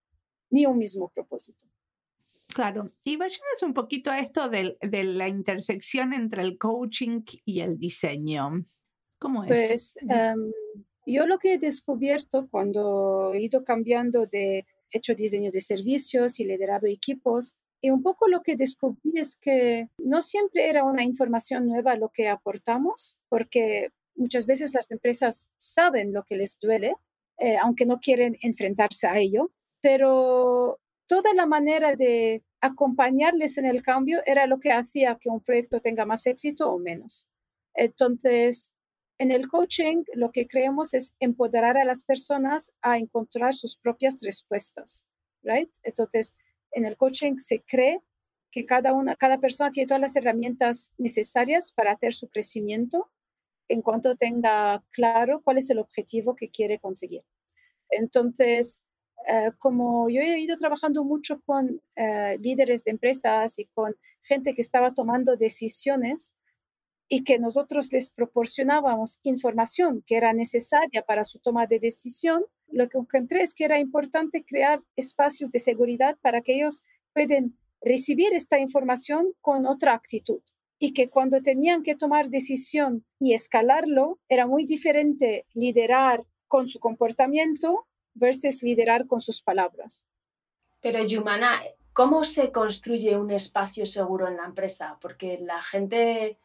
[0.49, 1.65] ni un mismo propósito.
[2.53, 7.79] Claro, y vayamos un poquito a esto de, la intersección entre el coaching y el
[7.79, 8.65] diseño.
[9.17, 9.49] ¿Cómo es?
[9.49, 10.51] Pues em,
[11.05, 16.45] yo lo que he descubierto cuando he ido cambiando de hecho diseño de servicios y
[16.45, 21.65] liderado equipos, y un poco lo que descubrí es que no siempre era una información
[21.65, 26.95] nueva lo que aportamos, porque muchas veces las empresas saben lo que les duele,
[27.39, 33.81] eh, aunque no quieren enfrentarse a ello, pero toda la manera de acompañarles en el
[33.81, 37.27] cambio era lo que hacía que un proyecto tenga más éxito o menos.
[37.73, 38.71] Entonces,
[39.21, 44.23] en el coaching lo que creemos es empoderar a las personas a encontrar sus propias
[44.23, 45.05] respuestas,
[45.43, 45.71] right?
[45.83, 46.33] Entonces,
[46.71, 48.01] en el coaching se cree
[48.49, 53.11] que cada una, cada persona tiene todas las herramientas necesarias para hacer su crecimiento
[53.67, 57.21] en cuanto tenga claro cuál es el objetivo que quiere conseguir.
[57.91, 58.81] Entonces,
[59.27, 64.55] eh, como yo he ido trabajando mucho con eh, líderes de empresas y con gente
[64.55, 66.33] que estaba tomando decisiones
[67.13, 72.87] y que nosotros les proporcionábamos información que era necesaria para su toma de decisión, lo
[72.87, 78.31] que encontré es que era importante crear espacios de seguridad para que ellos puedan recibir
[78.31, 80.39] esta información con otra actitud
[80.79, 86.79] y que cuando tenían que tomar decisión y escalarlo, era muy diferente liderar con su
[86.79, 90.05] comportamiento versus liderar con sus palabras.
[90.79, 91.59] Pero Yumana,
[91.91, 94.97] ¿cómo se construye un espacio seguro en la empresa?
[95.01, 96.37] Porque la gente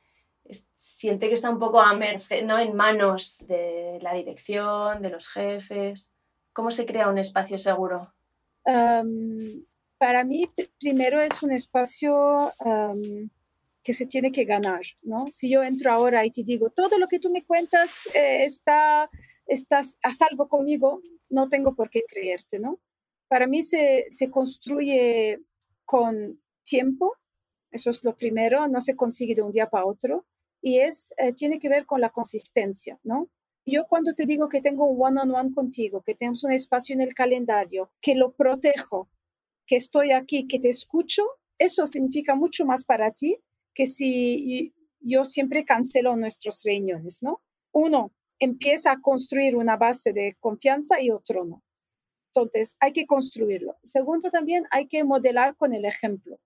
[0.75, 2.59] siente que está un poco a merced, ¿no?
[2.59, 6.13] En manos de la dirección, de los jefes.
[6.53, 8.13] ¿Cómo se crea un espacio seguro?
[9.99, 12.51] para mí, primero es un espacio
[13.87, 15.27] que se tiene que ganar, ¿no?
[15.31, 19.09] Si yo entro ahora y te digo, todo lo que tú me cuentas eh, está,
[19.47, 22.81] estás a salvo conmigo, no tengo por qué creerte, ¿no?
[23.29, 25.41] Para mí se, construye
[25.85, 27.15] con tiempo,
[27.71, 30.25] eso es lo primero, no se consigue de un día para otro,
[30.62, 33.29] y es, eh, tiene que ver con la consistencia, ¿no?
[33.64, 37.14] Yo cuando te digo que tengo un one-on-one contigo, que tenemos un espacio en el
[37.14, 39.09] calendario, que lo protejo,
[39.66, 41.25] que estoy aquí, que te escucho,
[41.59, 43.38] eso significa mucho más para ti
[43.75, 47.42] que si yo siempre cancelo nuestras reuniones, ¿no?
[47.73, 51.62] Uno, empieza a construir una base de confianza y otro no.
[52.35, 53.77] Entonces, hay que construirlo.
[53.83, 56.38] Segundo, también hay que modelar con el ejemplo.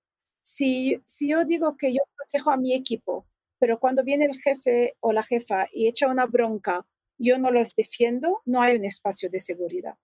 [0.43, 3.27] Si, si yo digo que yo protejo a mi equipo,
[3.61, 6.87] pero cuando viene el jefe o la jefa y echa una bronca,
[7.19, 9.97] yo no los defiendo, no hay un espacio de seguridad.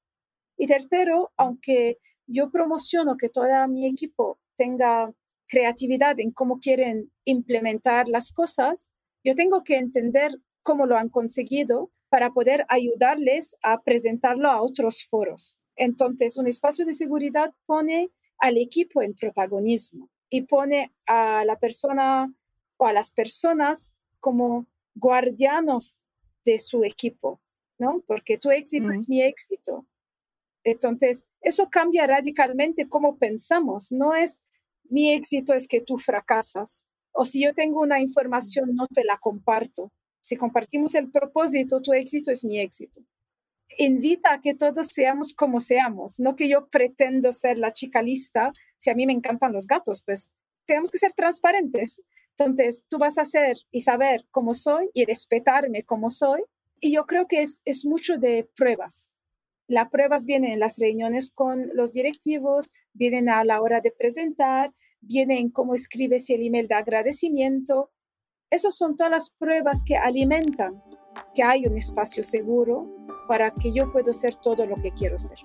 [0.58, 5.10] Y tercero, aunque yo promociono que todo mi equipo tenga
[5.48, 8.90] creatividad en cómo quieren implementar las cosas,
[9.24, 15.06] yo tengo que entender cómo lo han conseguido para poder ayudarles a presentarlo a otros
[15.08, 15.58] foros.
[15.76, 22.32] Entonces, un espacio de seguridad pone al equipo en protagonismo y pone a la persona
[22.76, 25.96] o a las personas como guardianos
[26.44, 27.40] de su equipo,
[27.78, 28.02] ¿no?
[28.06, 29.86] Porque tu éxito es mi éxito.
[30.64, 33.92] Entonces, eso cambia radicalmente cómo pensamos.
[33.92, 34.40] No es
[34.88, 36.86] mi éxito es que tú fracasas.
[37.12, 39.92] O si yo tengo una información, no te la comparto.
[40.20, 43.00] Si compartimos el propósito, tu éxito es mi éxito.
[43.78, 48.52] Invita a que todos seamos como seamos, no que yo pretendo ser la chica lista.
[48.76, 50.30] Si a mí me encantan los gatos, pues
[50.66, 52.02] tenemos que ser transparentes.
[52.38, 56.42] Entonces, tú vas a ser y saber cómo soy y respetarme como soy.
[56.80, 59.10] Y yo creo que es, mucho de pruebas.
[59.68, 64.72] Las pruebas vienen en las reuniones con los directivos, vienen a la hora de presentar,
[65.00, 67.90] vienen cómo escribes el email de agradecimiento.
[68.50, 70.82] Esas son todas las pruebas que alimentan
[71.34, 72.94] que hay un espacio seguro
[73.26, 75.38] para que yo pueda ser todo lo que quiero ser.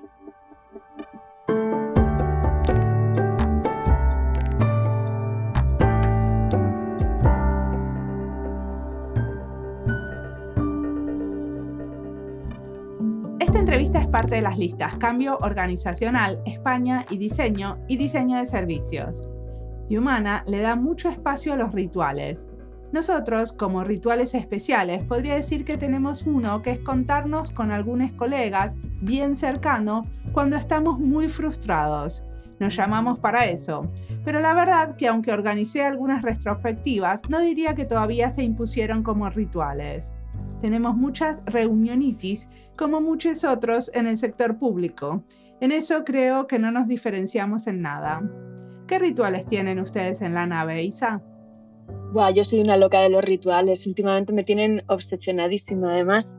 [13.91, 19.23] Entrevista es parte de las listas Cambio Organizacional, España y Diseño y Diseño de Servicios.
[19.89, 22.47] Humana le da mucho espacio a los rituales.
[22.93, 28.77] Nosotros, como rituales especiales, podría decir que tenemos uno que es contarnos con algunos colegas
[29.01, 32.23] bien cercano cuando estamos muy frustrados.
[32.59, 33.91] Nos llamamos para eso.
[34.23, 39.29] Pero la verdad que aunque organicé algunas retrospectivas, no diría que todavía se impusieron como
[39.29, 40.13] rituales.
[40.61, 45.23] Tenemos muchas reunionitis, como muchos otros en el sector público.
[45.59, 48.21] En eso creo que no nos diferenciamos en nada.
[48.87, 51.21] ¿Qué rituales tienen ustedes en la nave, Isa?
[52.13, 53.87] Buah, yo soy una loca de los rituales.
[53.87, 56.35] Últimamente me tienen obsesionadísima, además,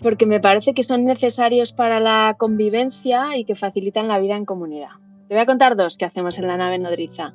[0.00, 4.44] porque me parece que son necesarios para la convivencia y que facilitan la vida en
[4.44, 4.90] comunidad.
[5.28, 7.34] Te voy a contar dos que hacemos en la nave nodriza.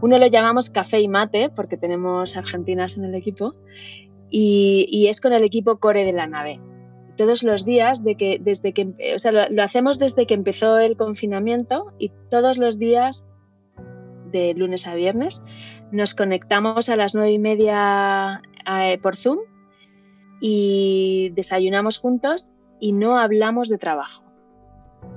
[0.00, 3.54] Uno lo llamamos café y mate, porque tenemos argentinas en el equipo,
[4.32, 6.58] y, es con el equipo core de la nave.
[7.16, 10.96] Todos los días, de que, desde que, o sea, lo, hacemos desde que empezó el
[10.96, 13.28] confinamiento y todos los días,
[14.32, 15.44] de lunes a viernes,
[15.90, 19.40] nos conectamos a las nueve y media eh, por Zoom
[20.40, 24.24] y desayunamos juntos y no hablamos de trabajo.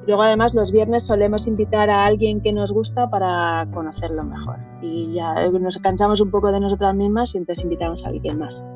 [0.05, 4.57] Luego además los viernes solemos invitar a alguien que nos gusta para conocerlo mejor.
[4.81, 8.67] Y ya nos cansamos un poco de nosotras mismas y entonces invitamos a alguien más.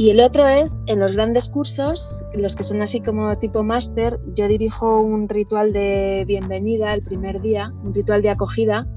[0.00, 4.18] Y el otro es, en los grandes cursos, los que son así como tipo máster,
[4.34, 8.88] yo dirijo un ritual de bienvenida el primer día, un ritual de acogida,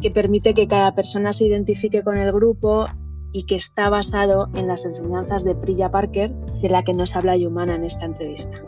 [0.00, 2.86] que permite que cada persona se identifique con el grupo
[3.32, 6.32] y que está basado en las enseñanzas de Priya Parker,
[6.62, 8.62] de la que nos habla Yumana en esta entrevista.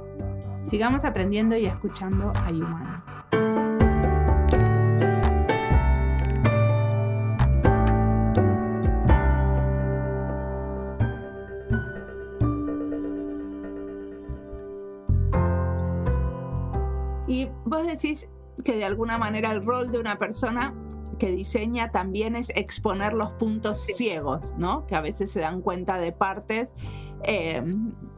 [0.69, 3.68] Sigamos aprendiendo y escuchando a Yumana.
[17.69, 18.29] Vos decís
[18.65, 20.75] que de alguna manera el rol de una persona
[21.19, 24.87] que diseña también es exponer los puntos ciegos, ¿no?
[24.87, 26.75] Que a veces se dan cuenta de partes
[27.25, 27.63] eh,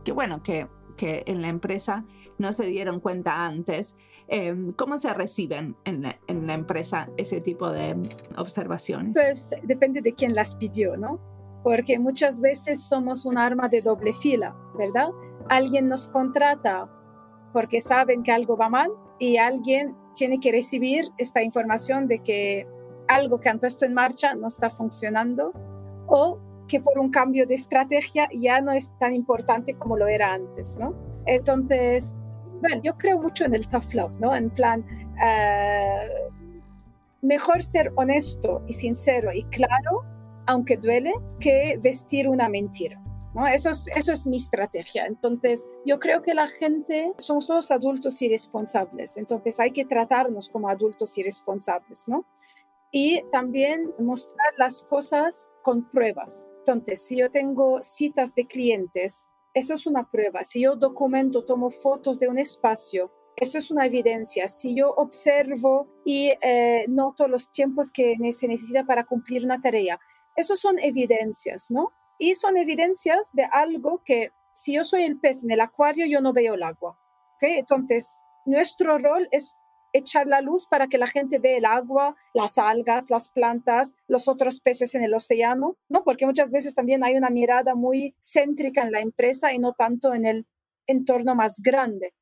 [0.04, 2.04] que, bueno, que, que, en la empresa
[2.38, 3.96] no se dieron cuenta antes.
[4.28, 7.96] Eh, ¿Cómo se reciben en la, en la, empresa ese tipo de
[8.36, 9.14] observaciones?
[9.14, 11.18] Pues depende de quién las pidió, ¿no?
[11.64, 15.08] Porque muchas veces somos un arma de doble fila, ¿verdad?
[15.48, 16.88] Alguien nos contrata
[17.52, 18.90] porque saben que algo va mal
[19.20, 22.66] y alguien tiene que recibir esta información de que
[23.06, 25.52] algo que han puesto en marcha no está funcionando
[26.08, 30.32] o que por un cambio de estrategia ya no es tan importante como lo era
[30.32, 30.94] antes, ¿no?
[31.26, 32.14] Entonces,
[32.60, 34.34] bueno, yo creo mucho en el tough love, ¿no?
[34.34, 34.84] En plan,
[35.22, 36.08] eh,
[37.20, 40.04] mejor ser honesto y sincero y claro,
[40.46, 43.00] aunque duele, que vestir una mentira.
[43.52, 45.06] Eso, es, eso es mi estrategia.
[45.06, 50.48] Entonces, yo creo que la gente, somos todos adultos y responsables, entonces hay que tratarnos
[50.48, 52.24] como adultos y responsables, ¿no?
[52.92, 56.48] Y también mostrar las cosas con pruebas.
[56.58, 60.42] Entonces, si yo tengo citas de clientes, eso es una prueba.
[60.42, 64.48] Si yo documento, tomo fotos de un espacio, eso es una evidencia.
[64.48, 69.98] Si yo observo y eh, noto los tiempos que se necesita para cumplir una tarea,
[70.36, 71.92] eso son evidencias, ¿no?
[72.20, 76.20] Y son evidencias de algo que si yo soy el pez en el acuario, yo
[76.20, 76.98] no veo el agua.
[77.36, 77.58] ¿okay?
[77.58, 79.54] Entonces, nuestro rol es
[79.94, 84.28] echar la luz para que la gente vea el agua, las algas, las plantas, los
[84.28, 86.04] otros peces en el océano, ¿no?
[86.04, 90.12] Porque muchas veces también hay una mirada muy céntrica en la empresa y no tanto
[90.12, 90.46] en el
[90.86, 92.12] entorno más grande.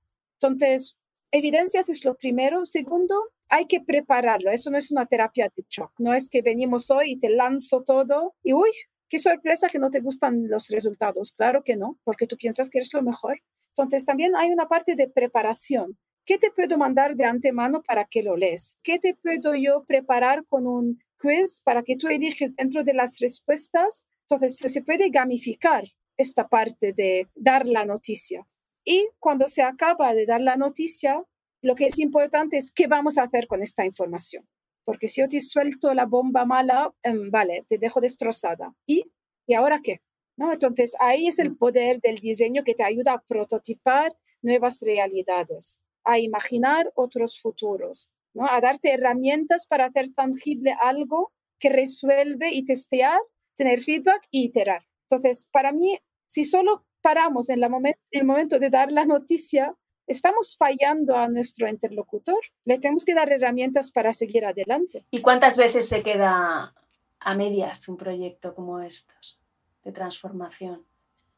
[0.40, 0.96] Entonces,
[1.32, 2.64] evidencias es lo primero.
[2.64, 3.16] Segundo,
[3.48, 4.52] hay que prepararlo.
[4.52, 5.92] Eso no es una terapia de shock.
[5.98, 8.70] No es que venimos hoy y te lanzo todo y uy,
[9.08, 11.32] qué sorpresa que no te gustan los resultados.
[11.32, 13.40] Claro que no, porque tú piensas que eres lo mejor.
[13.68, 15.98] Entonces, también hay una parte de preparación.
[16.24, 18.76] ¿Qué te puedo mandar de antemano para que lo lees?
[18.82, 23.18] ¿Qué te puedo yo preparar con un quiz para que tú eliges dentro de las
[23.20, 24.04] respuestas?
[24.28, 25.84] Entonces, se puede gamificar
[26.16, 28.46] esta parte de dar la noticia.
[28.84, 31.24] Y cuando se acaba de dar la noticia,
[31.62, 34.46] lo que es importante es qué vamos a hacer con esta información.
[34.88, 38.74] Porque si yo te suelto la bomba mala, em, vale, te dejo destrozada.
[38.86, 39.04] ¿Y,
[39.46, 40.00] ¿y ahora qué?
[40.38, 40.50] ¿No?
[40.50, 41.58] Entonces ahí es el mm.
[41.58, 48.46] poder del diseño que te ayuda a prototipar nuevas realidades a imaginar otros futuros, ¿no?
[48.48, 53.20] a darte herramientas para hacer tangible algo que resuelve y testear,
[53.56, 54.86] tener feedback y iterar.
[55.02, 57.68] Entonces, para mí, si solo paramos en, la
[58.12, 59.76] el momento de dar la noticia,
[60.08, 62.40] estamos fallando a nuestro interlocutor.
[62.64, 65.04] Le tenemos que dar herramientas para seguir adelante.
[65.10, 66.74] ¿Y cuántas veces se queda
[67.20, 69.38] a medias un proyecto como estos
[69.84, 70.84] de transformación?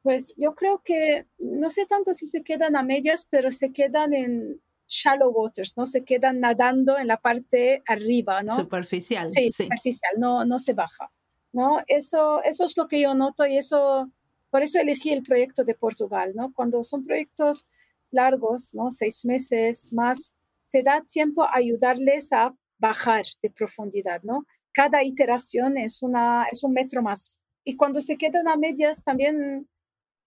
[0.02, 4.14] Pues yo creo que no sé tanto si se quedan a medias, pero se quedan
[4.14, 5.86] en shallow waters, ¿no?
[5.86, 8.54] Se quedan nadando en la parte arriba, ¿no?
[8.56, 9.28] Superficial.
[9.28, 11.10] Sí, superficial, no, no se baja,
[11.52, 11.82] ¿no?
[11.86, 14.10] Eso, eso es lo que yo noto y eso,
[14.50, 16.52] por eso elegí el proyecto de Portugal, ¿no?
[16.52, 17.66] Cuando son proyectos
[18.10, 18.90] largos, ¿no?
[18.90, 20.34] Seis meses más,
[20.70, 24.44] te da tiempo a ayudarles a bajar de profundidad, ¿no?
[24.72, 27.40] Cada iteración es, una, es un metro más.
[27.64, 29.68] Y cuando se quedan a medias, también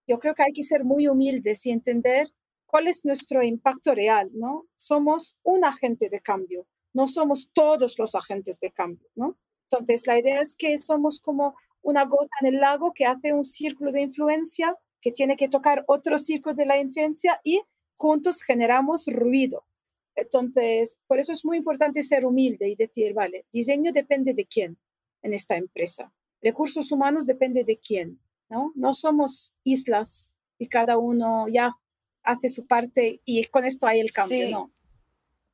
[0.07, 2.27] yo creo que hay que ser muy humildes y entender
[2.65, 4.65] cuál es nuestro impacto real, ¿no?
[4.77, 9.37] Somos un agente de cambio, no somos todos los agentes de cambio, ¿no?
[9.69, 13.43] Entonces, la idea es que somos como una gota en el lago que hace un
[13.43, 17.61] círculo de influencia que tiene que tocar otro círculo de la influencia y
[18.03, 19.65] juntos generamos ruido.
[20.13, 24.77] Entonces, por eso es muy importante ser humilde y decir, vale, diseño depende de quién
[25.21, 28.93] en esta empresa, recursos humanos depende de quién, ¿no?
[28.93, 31.77] somos islas y cada uno ya
[32.23, 34.71] hace su parte y con esto hay el cambio, ¿no?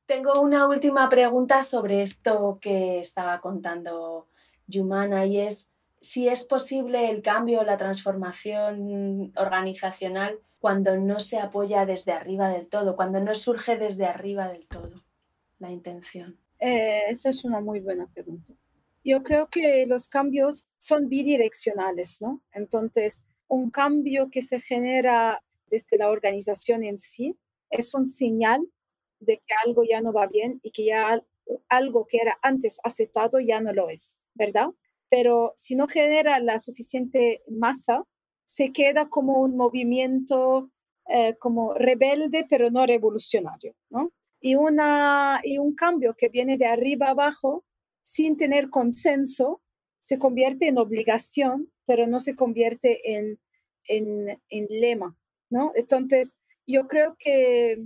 [0.06, 4.26] Tengo una última pregunta sobre esto que estaba contando
[4.66, 5.68] Yumana y es
[6.00, 12.68] si es posible el cambio, la transformación organizacional cuando no se apoya desde arriba del
[12.68, 15.02] todo, cuando no surge desde arriba del todo
[15.58, 16.38] la intención.
[16.58, 18.54] Eh, esa es una muy buena pregunta
[19.04, 22.42] yo creo que los cambios son bidireccionales, ¿no?
[22.52, 27.36] Entonces, un cambio que se genera desde la organización en sí
[27.70, 28.66] es un señal
[29.20, 31.22] de que algo ya no va bien y que ya
[31.68, 34.68] algo que era antes aceptado ya no lo es, ¿verdad?
[35.08, 38.04] Pero si no genera la suficiente masa,
[38.50, 40.72] se queda como un movimiento
[41.06, 44.10] eh, como rebelde, pero no revolucionario, ¿no?
[44.40, 47.64] Y, una, y un cambio que viene de arriba abajo
[48.02, 49.62] sin tener consenso,
[50.00, 53.38] se convierte en obligación, pero no se convierte en,
[53.84, 55.16] en, en lema,
[55.48, 55.70] ¿no?
[55.76, 56.36] Entonces,
[56.66, 57.80] yo creo que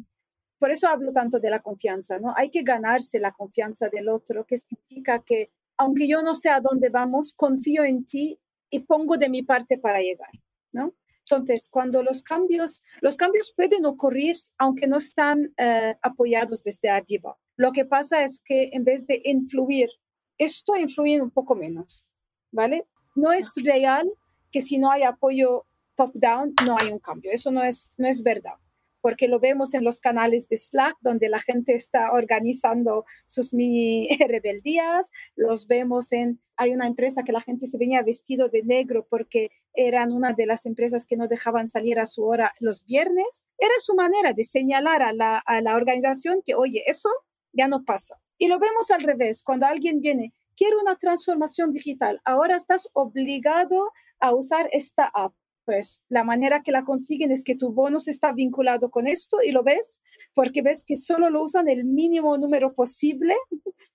[0.59, 2.33] por eso hablo tanto de la confianza, ¿no?
[2.39, 6.61] Hay que ganarse la confianza del otro, que significa que aunque yo no sé a
[6.61, 8.41] dónde vamos, confío en ti
[8.71, 10.31] y pongo de mi parte para llegar,
[10.75, 10.95] ¿no?
[11.21, 17.39] Entonces, cuando los cambios, los cambios pueden ocurrir aunque no están eh, apoyados desde arriba.
[17.57, 19.89] Lo que pasa es que en vez de influir
[20.37, 22.11] esto influye un poco menos,
[22.51, 22.87] ¿vale?
[23.15, 24.11] No es real
[24.51, 25.65] que si no hay apoyo
[25.95, 27.31] top-down no hay un cambio.
[27.33, 28.59] Eso no es, no es verdad,
[29.05, 34.09] porque lo vemos en los canales de Slack, donde la gente está organizando sus mini
[34.29, 39.07] rebeldías, los vemos en, hay una empresa que la gente se venía vestido de negro
[39.11, 43.45] porque eran una de las empresas que no dejaban salir a su hora los viernes.
[43.59, 47.11] Era su manera de señalar a la, a la organización que, oye, eso
[47.53, 48.19] ya no pasa.
[48.39, 53.93] Y lo vemos al revés, cuando alguien viene, quiero una transformación digital, ahora estás obligado
[54.19, 55.35] a usar esta app.
[55.65, 59.51] Pues la manera que la consiguen es que tu bonus está vinculado con esto y
[59.51, 60.01] lo ves
[60.35, 63.35] porque ves que solo lo usan el mínimo número posible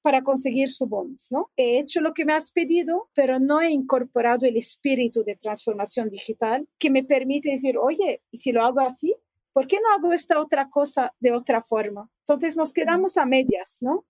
[0.02, 1.52] para conseguir su bonus, ¿no?
[1.58, 6.10] He hecho lo que me has pedido, pero no he incorporado el espíritu de transformación
[6.10, 9.16] digital que me permite decir, oye, ¿y si lo hago así?
[9.54, 12.10] ¿Por qué no hago esta otra cosa de otra forma?
[12.22, 14.06] Entonces nos quedamos a medias, ¿no?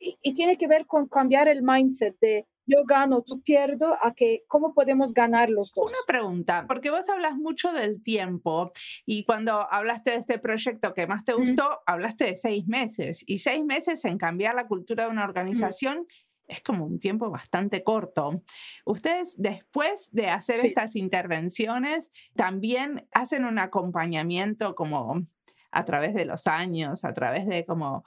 [0.00, 4.44] y, tiene que ver con cambiar el mindset de yo gano, tú pierdo, a que
[4.46, 5.90] cómo podemos ganar los dos.
[5.90, 8.70] Una pregunta, porque vos hablas mucho del tiempo
[9.04, 13.38] y cuando hablaste de este proyecto que más te gustó, hablaste de seis meses y
[13.38, 16.06] seis meses en cambiar la cultura de una organización.
[16.46, 18.42] Es como un tiempo bastante corto.
[18.84, 25.26] Ustedes, después de hacer estas intervenciones, también hacen un acompañamiento como
[25.70, 28.04] a través de los años, a través de como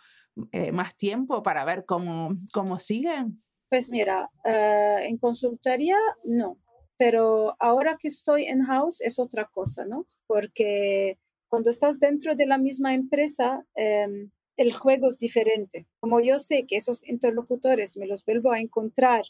[0.52, 3.44] eh, más tiempo para ver cómo, cómo siguen?
[3.74, 6.60] Pues mira, eh, en consultoría no,
[6.96, 10.06] pero ahora que estoy en house es otra cosa, ¿no?
[10.28, 11.18] Porque
[11.48, 15.88] cuando estás dentro de la misma empresa, em, el juego es diferente.
[16.00, 19.24] Como yo sé que esos interlocutores me los vuelvo a encontrar,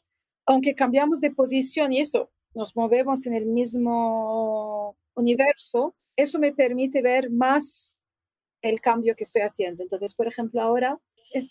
[0.46, 7.02] aunque cambiamos de posición y eso, nos movemos en el mismo universo, eso me permite
[7.02, 8.02] ver más
[8.62, 9.84] el cambio que estoy haciendo.
[9.84, 11.00] Entonces, por ejemplo, ahora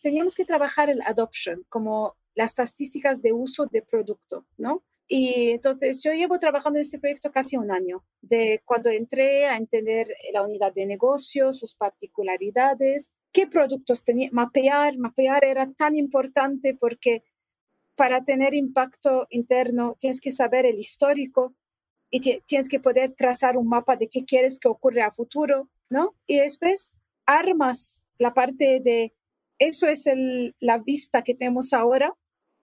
[0.03, 4.83] teníamos que trabajar el adoption, como las estadísticas de uso de producto, ¿no?
[5.09, 9.57] Y entonces yo llevo trabajando en este proyecto casi un año, de cuando entré a
[9.57, 16.75] entender la unidad de negocio, sus particularidades, qué productos tenía, mapear, mapear era tan importante
[16.75, 17.25] porque
[17.95, 21.55] para tener impacto interno tienes que saber el histórico
[22.11, 26.15] y tienes que poder trazar un mapa de qué quieres que ocurra a futuro, ¿no?
[26.27, 26.93] Y después
[27.27, 29.15] armas la parte de
[29.59, 30.09] eso es
[30.61, 32.15] la vista que tenemos ahora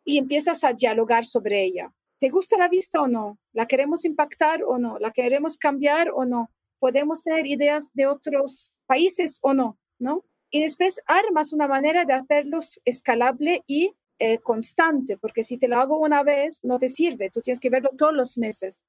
[0.10, 1.94] y empiezas a dialogar sobre ella.
[2.20, 3.38] ¿Te gusta la vista o no?
[3.54, 4.98] ¿La queremos impactar o no?
[4.98, 6.50] ¿La queremos cambiar o no?
[6.80, 9.78] ¿Podemos tener ideas de otros países o no?
[10.00, 10.26] ¿No?
[10.50, 15.78] Y después armas una manera de hacerlos escalable y eh, constante, porque si te lo
[15.80, 18.86] hago una vez no te sirve, tú tienes que verlo todos los meses.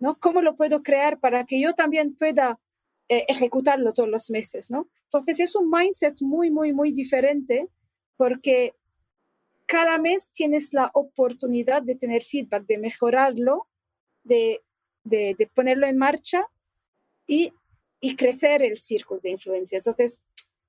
[0.00, 0.18] ¿no?
[0.18, 2.58] ¿Cómo lo puedo crear para que yo también pueda
[3.08, 4.88] eh, ejecutarlo todos los meses, ¿no?
[5.04, 7.68] Entonces es un mindset muy, muy, muy diferente
[8.16, 8.74] porque
[9.66, 13.68] cada mes tienes la oportunidad de tener feedback, de mejorarlo,
[14.24, 14.62] de,
[15.04, 16.46] de, de ponerlo en marcha
[17.26, 17.52] y,
[18.00, 19.76] y, crecer el círculo de influencia.
[19.76, 20.20] Entonces,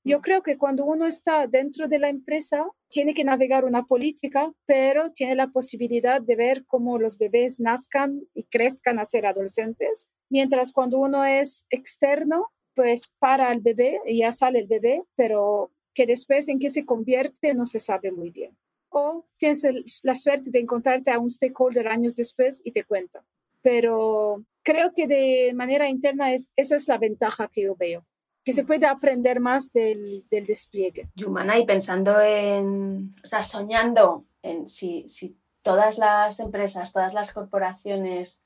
[0.04, 4.52] yo creo que cuando uno está dentro de la empresa, tiene que navegar una política,
[4.66, 10.10] pero tiene la posibilidad de ver cómo los bebés nazcan y crezcan a ser adolescentes
[10.30, 15.72] Mientras cuando uno es externo, pues para el bebé y ya sale el bebé, pero
[15.94, 18.57] que después en qué se convierte no se sabe muy bien.
[19.00, 19.64] O tienes
[20.04, 23.24] la suerte de encontrarte a un stakeholder años después y te cuenta.
[23.62, 28.04] Pero creo que de manera interna es, eso es la ventaja que yo veo,
[28.44, 31.10] que se puede aprender más del, del despliegue.
[31.14, 37.34] Yumana, y pensando en, o sea, soñando en si, si todas las empresas, todas las
[37.34, 38.42] corporaciones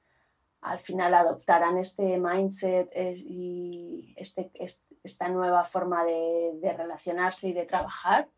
[0.62, 4.52] al final adoptarán este mindset y este,
[5.04, 8.30] esta nueva forma de, relacionarse y de trabajar,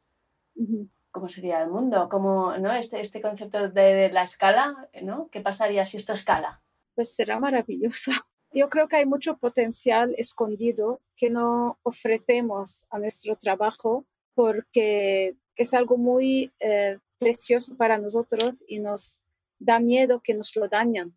[1.14, 2.10] ¿cómo sería el mundo?
[2.10, 2.74] ¿Cómo, ¿no?
[2.74, 5.30] este, este concepto de, la escala, ¿no?
[5.32, 6.62] ¿qué pasaría si esto escala?
[6.96, 8.12] Pues será maravilloso.
[8.52, 14.06] Yo creo que hay mucho potencial escondido que no ofrecemos a nuestro trabajo
[14.36, 19.22] porque es algo muy eh, precioso para nosotros y nos
[19.60, 21.16] da miedo que nos lo dañan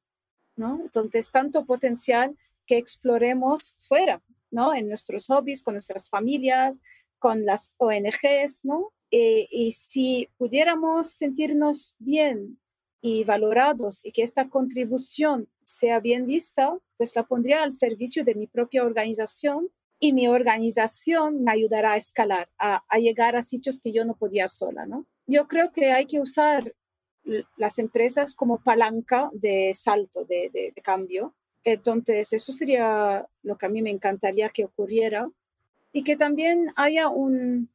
[0.56, 0.80] ¿no?
[0.82, 2.36] Entonces, tanto potencial
[2.66, 4.74] que exploremos fuera, ¿no?
[4.74, 6.80] En nuestros hobbies, con nuestras familias,
[7.18, 8.92] con las ONGs, ¿no?
[9.10, 12.58] Eh, y si pudiéramos sentirnos bien
[13.00, 18.34] y valorados y que esta contribución sea bien vista, pues la pondría al servicio de
[18.34, 23.80] mi propia organización y mi organización me ayudará a escalar, a, a llegar a sitios
[23.80, 25.06] que yo no podía sola, ¿no?
[25.26, 26.74] Yo creo que hay que usar
[27.56, 31.34] las empresas como palanca de salto, de, de, cambio.
[31.64, 35.28] Entonces, eso sería lo que a mí me encantaría que ocurriera
[35.92, 37.70] y que también haya un,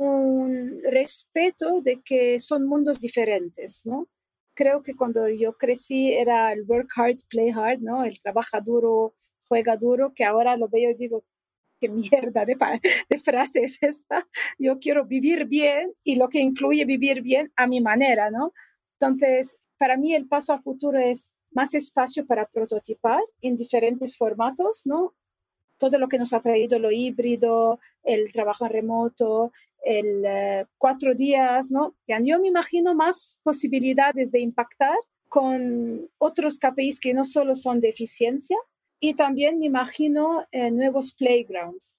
[0.00, 4.08] un respeto de que son mundos diferentes, ¿no?
[4.54, 8.04] Creo que cuando yo crecí era el work hard, play hard, ¿no?
[8.04, 9.14] El trabaja duro,
[9.46, 11.24] juega duro, que ahora lo veo y digo,
[11.80, 12.56] qué mierda de,
[13.10, 14.26] de frase es esta.
[14.58, 18.52] Yo quiero vivir bien y lo que incluye vivir bien a mi manera, ¿no?
[18.98, 24.82] Entonces, para mí el paso a futuro es más espacio para prototipar en diferentes formatos,
[24.86, 25.14] ¿no?
[25.80, 29.52] Todo lo que nos ha traído lo híbrido, el trabajo remoto,
[29.82, 31.94] el eh, cuatro días, ¿no?
[32.06, 34.96] Yo me imagino más posibilidades de impactar
[35.28, 38.58] con otros KPIs que no solo son de eficiencia,
[39.00, 41.96] y también me imagino eh, nuevos playgrounds,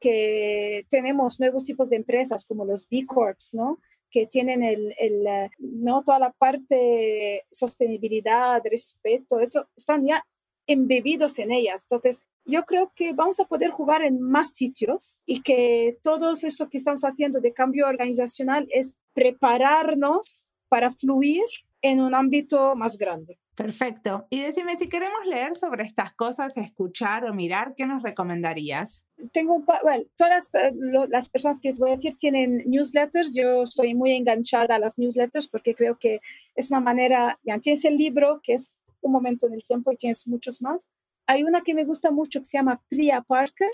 [0.00, 3.78] que tenemos nuevos tipos de empresas como los B Corps, ¿no?
[4.10, 6.02] que tienen el, el, eh, ¿no?
[6.02, 10.24] toda la parte sostenibilidad, respeto, eso, están ya
[10.66, 11.82] embebidos en ellas.
[11.82, 16.68] Entonces, yo creo que vamos a poder jugar en más sitios y que todo esto
[16.68, 21.44] que estamos haciendo de cambio organizacional es prepararnos para fluir
[21.82, 23.38] en un ámbito más grande.
[23.54, 24.26] Perfecto.
[24.30, 29.02] Y decime, si queremos leer sobre estas cosas, escuchar o mirar, ¿qué nos recomendarías?
[29.32, 33.34] Tengo, bueno, todas las, las, personas que te voy a decir tienen newsletters.
[33.34, 36.20] Yo estoy muy enganchada a las newsletters porque creo que
[36.54, 39.96] es una manera, ya tienes el libro, que es un momento en el tiempo y
[39.96, 40.88] tienes muchos más.
[41.28, 43.70] Hay una que me gusta mucho que se llama Priya Parker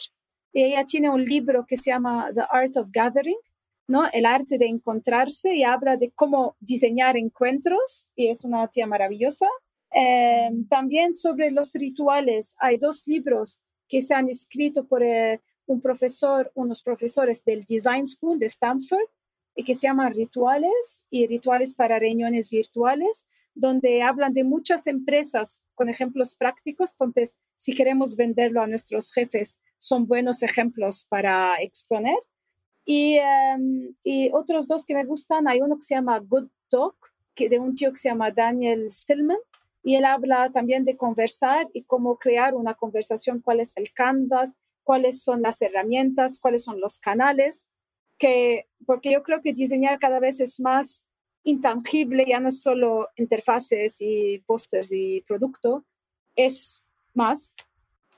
[0.52, 3.38] y ella tiene un libro que se llama The Art of Gathering,
[3.86, 4.08] ¿no?
[4.12, 9.46] El arte de encontrarse y habla de cómo diseñar encuentros y es una tía maravillosa.
[9.94, 15.80] Eh, también sobre los rituales, hay dos libros que se han escrito por eh, un
[15.80, 19.08] profesor, unos profesores del Design School de Stanford,
[19.54, 25.62] y que se llaman Rituales y Rituales para Reuniones Virtuales, donde hablan de muchas empresas
[25.74, 26.92] con ejemplos prácticos.
[26.92, 32.18] Entonces, si queremos venderlo a nuestros jefes, son buenos ejemplos para exponer.
[32.84, 36.96] Y, em, y otros dos que me gustan, hay uno que se llama Good Talk,
[37.34, 39.38] que de un tío que se llama Daniel Stillman,
[39.82, 44.56] y él habla también de conversar y cómo crear una conversación, cuál es el canvas,
[44.82, 47.68] cuáles son las herramientas, cuáles son los canales,
[48.18, 51.04] que, porque yo creo que diseñar cada vez es más
[51.44, 55.84] intangible, ya no es solo interfaces y pósters y producto,
[56.34, 56.82] es
[57.12, 57.54] más.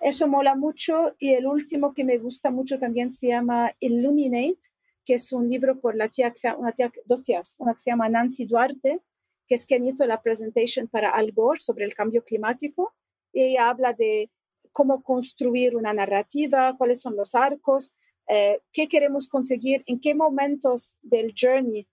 [0.00, 4.58] Eso mola mucho y el último que me gusta mucho también se llama Illuminate,
[5.04, 8.08] que es un libro por la tía, una tía, dos tías, una que se llama
[8.08, 9.00] Nancy Duarte,
[9.46, 12.94] que es quien hizo la presentación para Al Gore sobre el cambio climático.
[13.32, 14.30] Y ella habla de
[14.72, 17.92] cómo construir una narrativa, cuáles son los arcos,
[18.28, 21.86] eh, qué queremos conseguir, en qué momentos del journey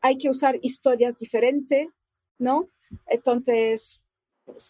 [0.00, 1.88] hay que usar historias diferentes,
[2.38, 2.68] ¿no?
[3.06, 4.00] Entonces,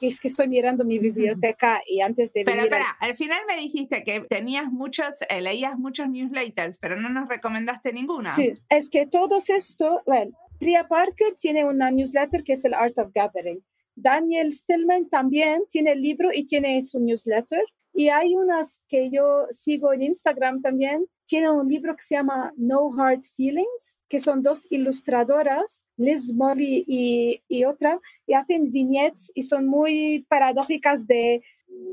[0.01, 4.05] es que estoy mirando mi biblioteca y antes de Pero espera, al final me dijiste
[4.05, 8.31] que tenías muchos, eh, leías muchos newsletters, pero no nos recomendaste ninguna.
[8.33, 12.99] Sí, es que todos esto, bueno, Priya Parker tiene una newsletter que es el Art
[12.99, 13.64] of Gathering.
[13.95, 17.62] Daniel Stillman también tiene el libro y tiene su newsletter.
[17.93, 21.07] Y hay unas que yo sigo en Instagram también.
[21.26, 26.84] Tiene un libro que se llama No Hard Feelings, que son dos ilustradoras, Liz Molly
[26.86, 31.43] y, y otra, y hacen vignettes y son muy paradójicas de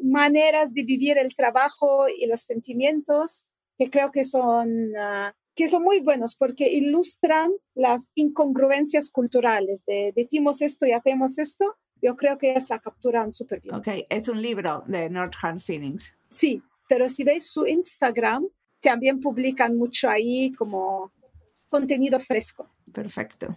[0.04, 3.46] maneras de vivir el trabajo y los sentimientos,
[3.78, 10.14] que creo que son uh, que son muy buenos porque ilustran las incongruencias culturales de
[10.16, 11.76] decimos esto y hacemos esto.
[12.02, 13.76] Yo creo que es la capturan súper bien.
[13.76, 16.14] Ok, es un libro de Northern Feelings.
[16.30, 18.48] Sí, pero si veis su Instagram,
[18.80, 21.12] también publican mucho ahí como
[21.70, 22.70] contenido fresco.
[22.94, 23.56] Perfecto.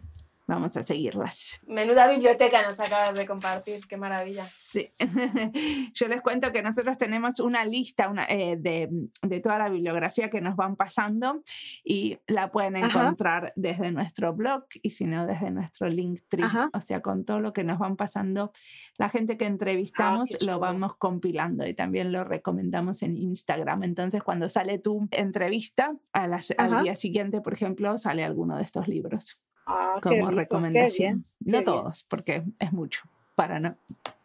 [0.50, 1.60] Vamos a seguirlas.
[1.68, 4.44] Menuda biblioteca nos acabas de compartir, qué maravilla.
[4.44, 4.92] Sí.
[5.94, 8.88] Yo les cuento que nosotros tenemos una lista una, eh, de,
[9.22, 11.44] de, toda la bibliografía que nos van pasando
[11.84, 16.44] y la pueden encontrar desde nuestro blog y si no desde nuestro Linktree.
[16.72, 18.50] O sea, con todo lo que nos van pasando,
[18.96, 23.84] la gente que entrevistamos ah, lo vamos compilando y también lo recomendamos en Instagram.
[23.84, 26.24] Entonces, cuando sale tu entrevista, a
[26.58, 29.38] al día siguiente, por ejemplo, sale alguno de estos libros.
[29.72, 31.24] Ah, como recomendación.
[31.40, 33.02] no todos, porque es mucho
[33.36, 33.76] para no.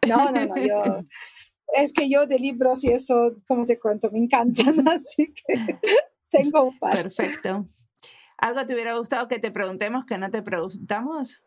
[0.06, 0.82] No, no, no, yo.
[1.74, 5.78] es que yo de libros y eso, como te cuento, me encantan, así que
[6.30, 6.94] tengo un par.
[6.96, 7.64] Perfecto.
[8.38, 11.40] ¿Algo te hubiera gustado que te preguntemos que no te preguntamos?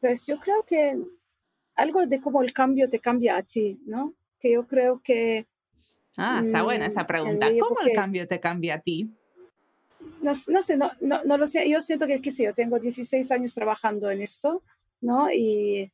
[0.00, 1.00] Pues yo creo que
[1.76, 4.14] algo de cómo el cambio te cambia a ti, ¿no?
[4.38, 5.46] Que yo creo que...
[6.16, 7.46] Ah, está buena esa mm, pregunta.
[7.58, 9.10] ¿Cómo el cambio te cambia a ti?
[10.22, 11.68] No, no sé, no, no, no, lo sé.
[11.68, 14.62] Yo siento que, qué sé yo, tengo 16 años trabajando en esto,
[15.00, 15.30] ¿no?
[15.30, 15.92] Y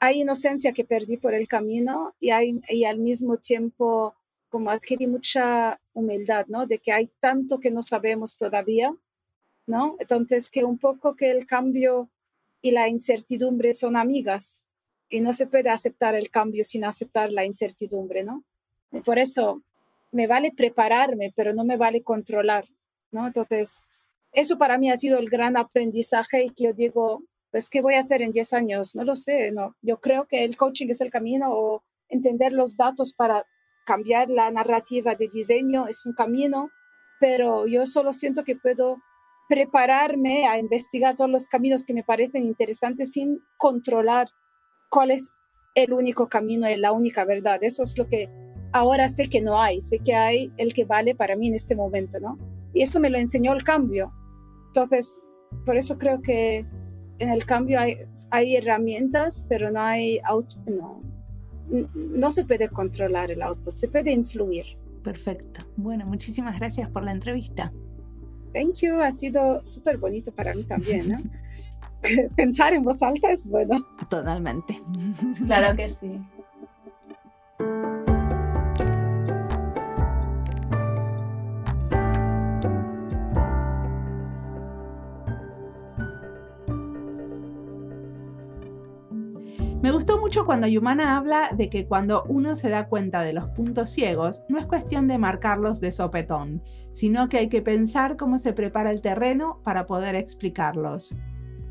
[0.00, 4.14] hay inocencia que perdí por el camino y, hay, y al mismo tiempo
[4.48, 6.66] como adquirí mucha humildad, ¿no?
[6.66, 8.94] De que hay tanto que no sabemos todavía,
[9.66, 9.96] ¿no?
[9.98, 12.08] Entonces, que un poco que el cambio
[12.62, 14.64] y la incertidumbre son amigas
[15.08, 18.42] y no se puede aceptar el cambio sin aceptar la incertidumbre, ¿no?
[18.92, 19.62] Y por eso
[20.12, 22.66] me vale prepararme, pero no me vale controlar,
[23.10, 23.26] ¿no?
[23.26, 23.82] Entonces,
[24.32, 27.94] eso para mí ha sido el gran aprendizaje y que yo digo, pues, ¿qué voy
[27.94, 28.94] a hacer en 10 años?
[28.94, 29.74] No lo sé, no.
[29.82, 33.44] Yo creo que el coaching es el camino o entender los datos para
[33.88, 36.68] cambiar la narrativa de diseño es un camino,
[37.20, 38.98] pero yo solo siento que puedo
[39.48, 44.28] prepararme a investigar todos los caminos que me parecen interesantes sin controlar
[44.90, 45.30] cuál es
[45.74, 47.58] el único camino y la única verdad.
[47.62, 48.28] Eso es lo que
[48.72, 51.74] ahora sé que no hay, sé que hay el que vale para mí en este
[51.74, 52.36] momento, ¿no?
[52.78, 54.12] Y eso me lo enseñó el cambio.
[54.68, 55.20] Entonces,
[55.66, 56.64] por eso creo que
[57.18, 57.96] en el cambio hay,
[58.30, 60.20] hay herramientas, pero no hay
[60.64, 61.02] no,
[61.94, 64.64] no se puede controlar el output, se puede influir.
[65.02, 65.64] Perfecto.
[65.76, 67.72] Bueno, muchísimas gracias por la entrevista.
[68.54, 71.32] Thank you, ha sido súper bonito para mí también.
[72.36, 73.84] pensar en voz alta es bueno.
[74.08, 74.80] Totalmente.
[75.46, 76.20] Claro que sí.
[89.88, 93.48] Me gustó mucho cuando Yumana habla de que cuando uno se da cuenta de los
[93.48, 96.62] puntos ciegos, no es cuestión de marcarlos de sopetón,
[96.92, 101.14] sino que hay que pensar cómo se prepara el terreno para poder explicarlos.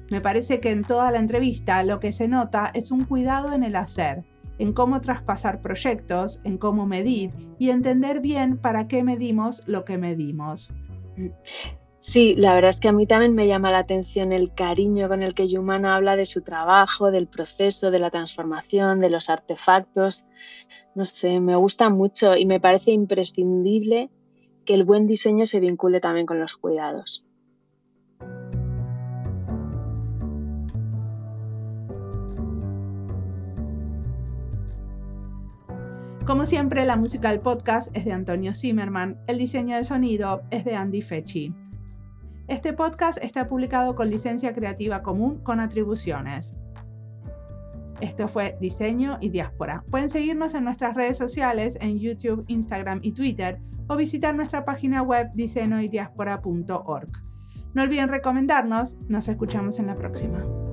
[0.09, 3.61] Me parece que en toda la entrevista lo que se nota es un cuidado en
[3.61, 4.25] el hacer,
[4.57, 9.99] en cómo traspasar proyectos, en cómo medir y entender bien para qué medimos lo que
[9.99, 10.73] medimos.
[12.07, 15.23] Sí, la verdad es que a mí también me llama la atención el cariño con
[15.23, 20.25] el que Yumana habla de su trabajo, del proceso, de la transformación, de los artefactos.
[20.95, 24.09] No sé, me gusta mucho y me parece imprescindible
[24.63, 27.25] que el buen diseño se vincule también con los cuidados.
[36.25, 40.63] Como siempre, la música del podcast es de Antonio Zimmerman, el diseño de sonido es
[40.63, 41.66] de Andy Fechi.
[42.47, 46.55] Este podcast está publicado con licencia creativa común con atribuciones.
[47.99, 49.83] Esto fue Diseño y Diáspora.
[49.91, 55.01] Pueden seguirnos en nuestras redes sociales en YouTube, Instagram y Twitter o visitar nuestra página
[55.01, 57.09] web diseñoydiaspora.org.
[57.73, 58.97] No olviden recomendarnos.
[59.09, 60.66] Nos escuchamos en la próxima.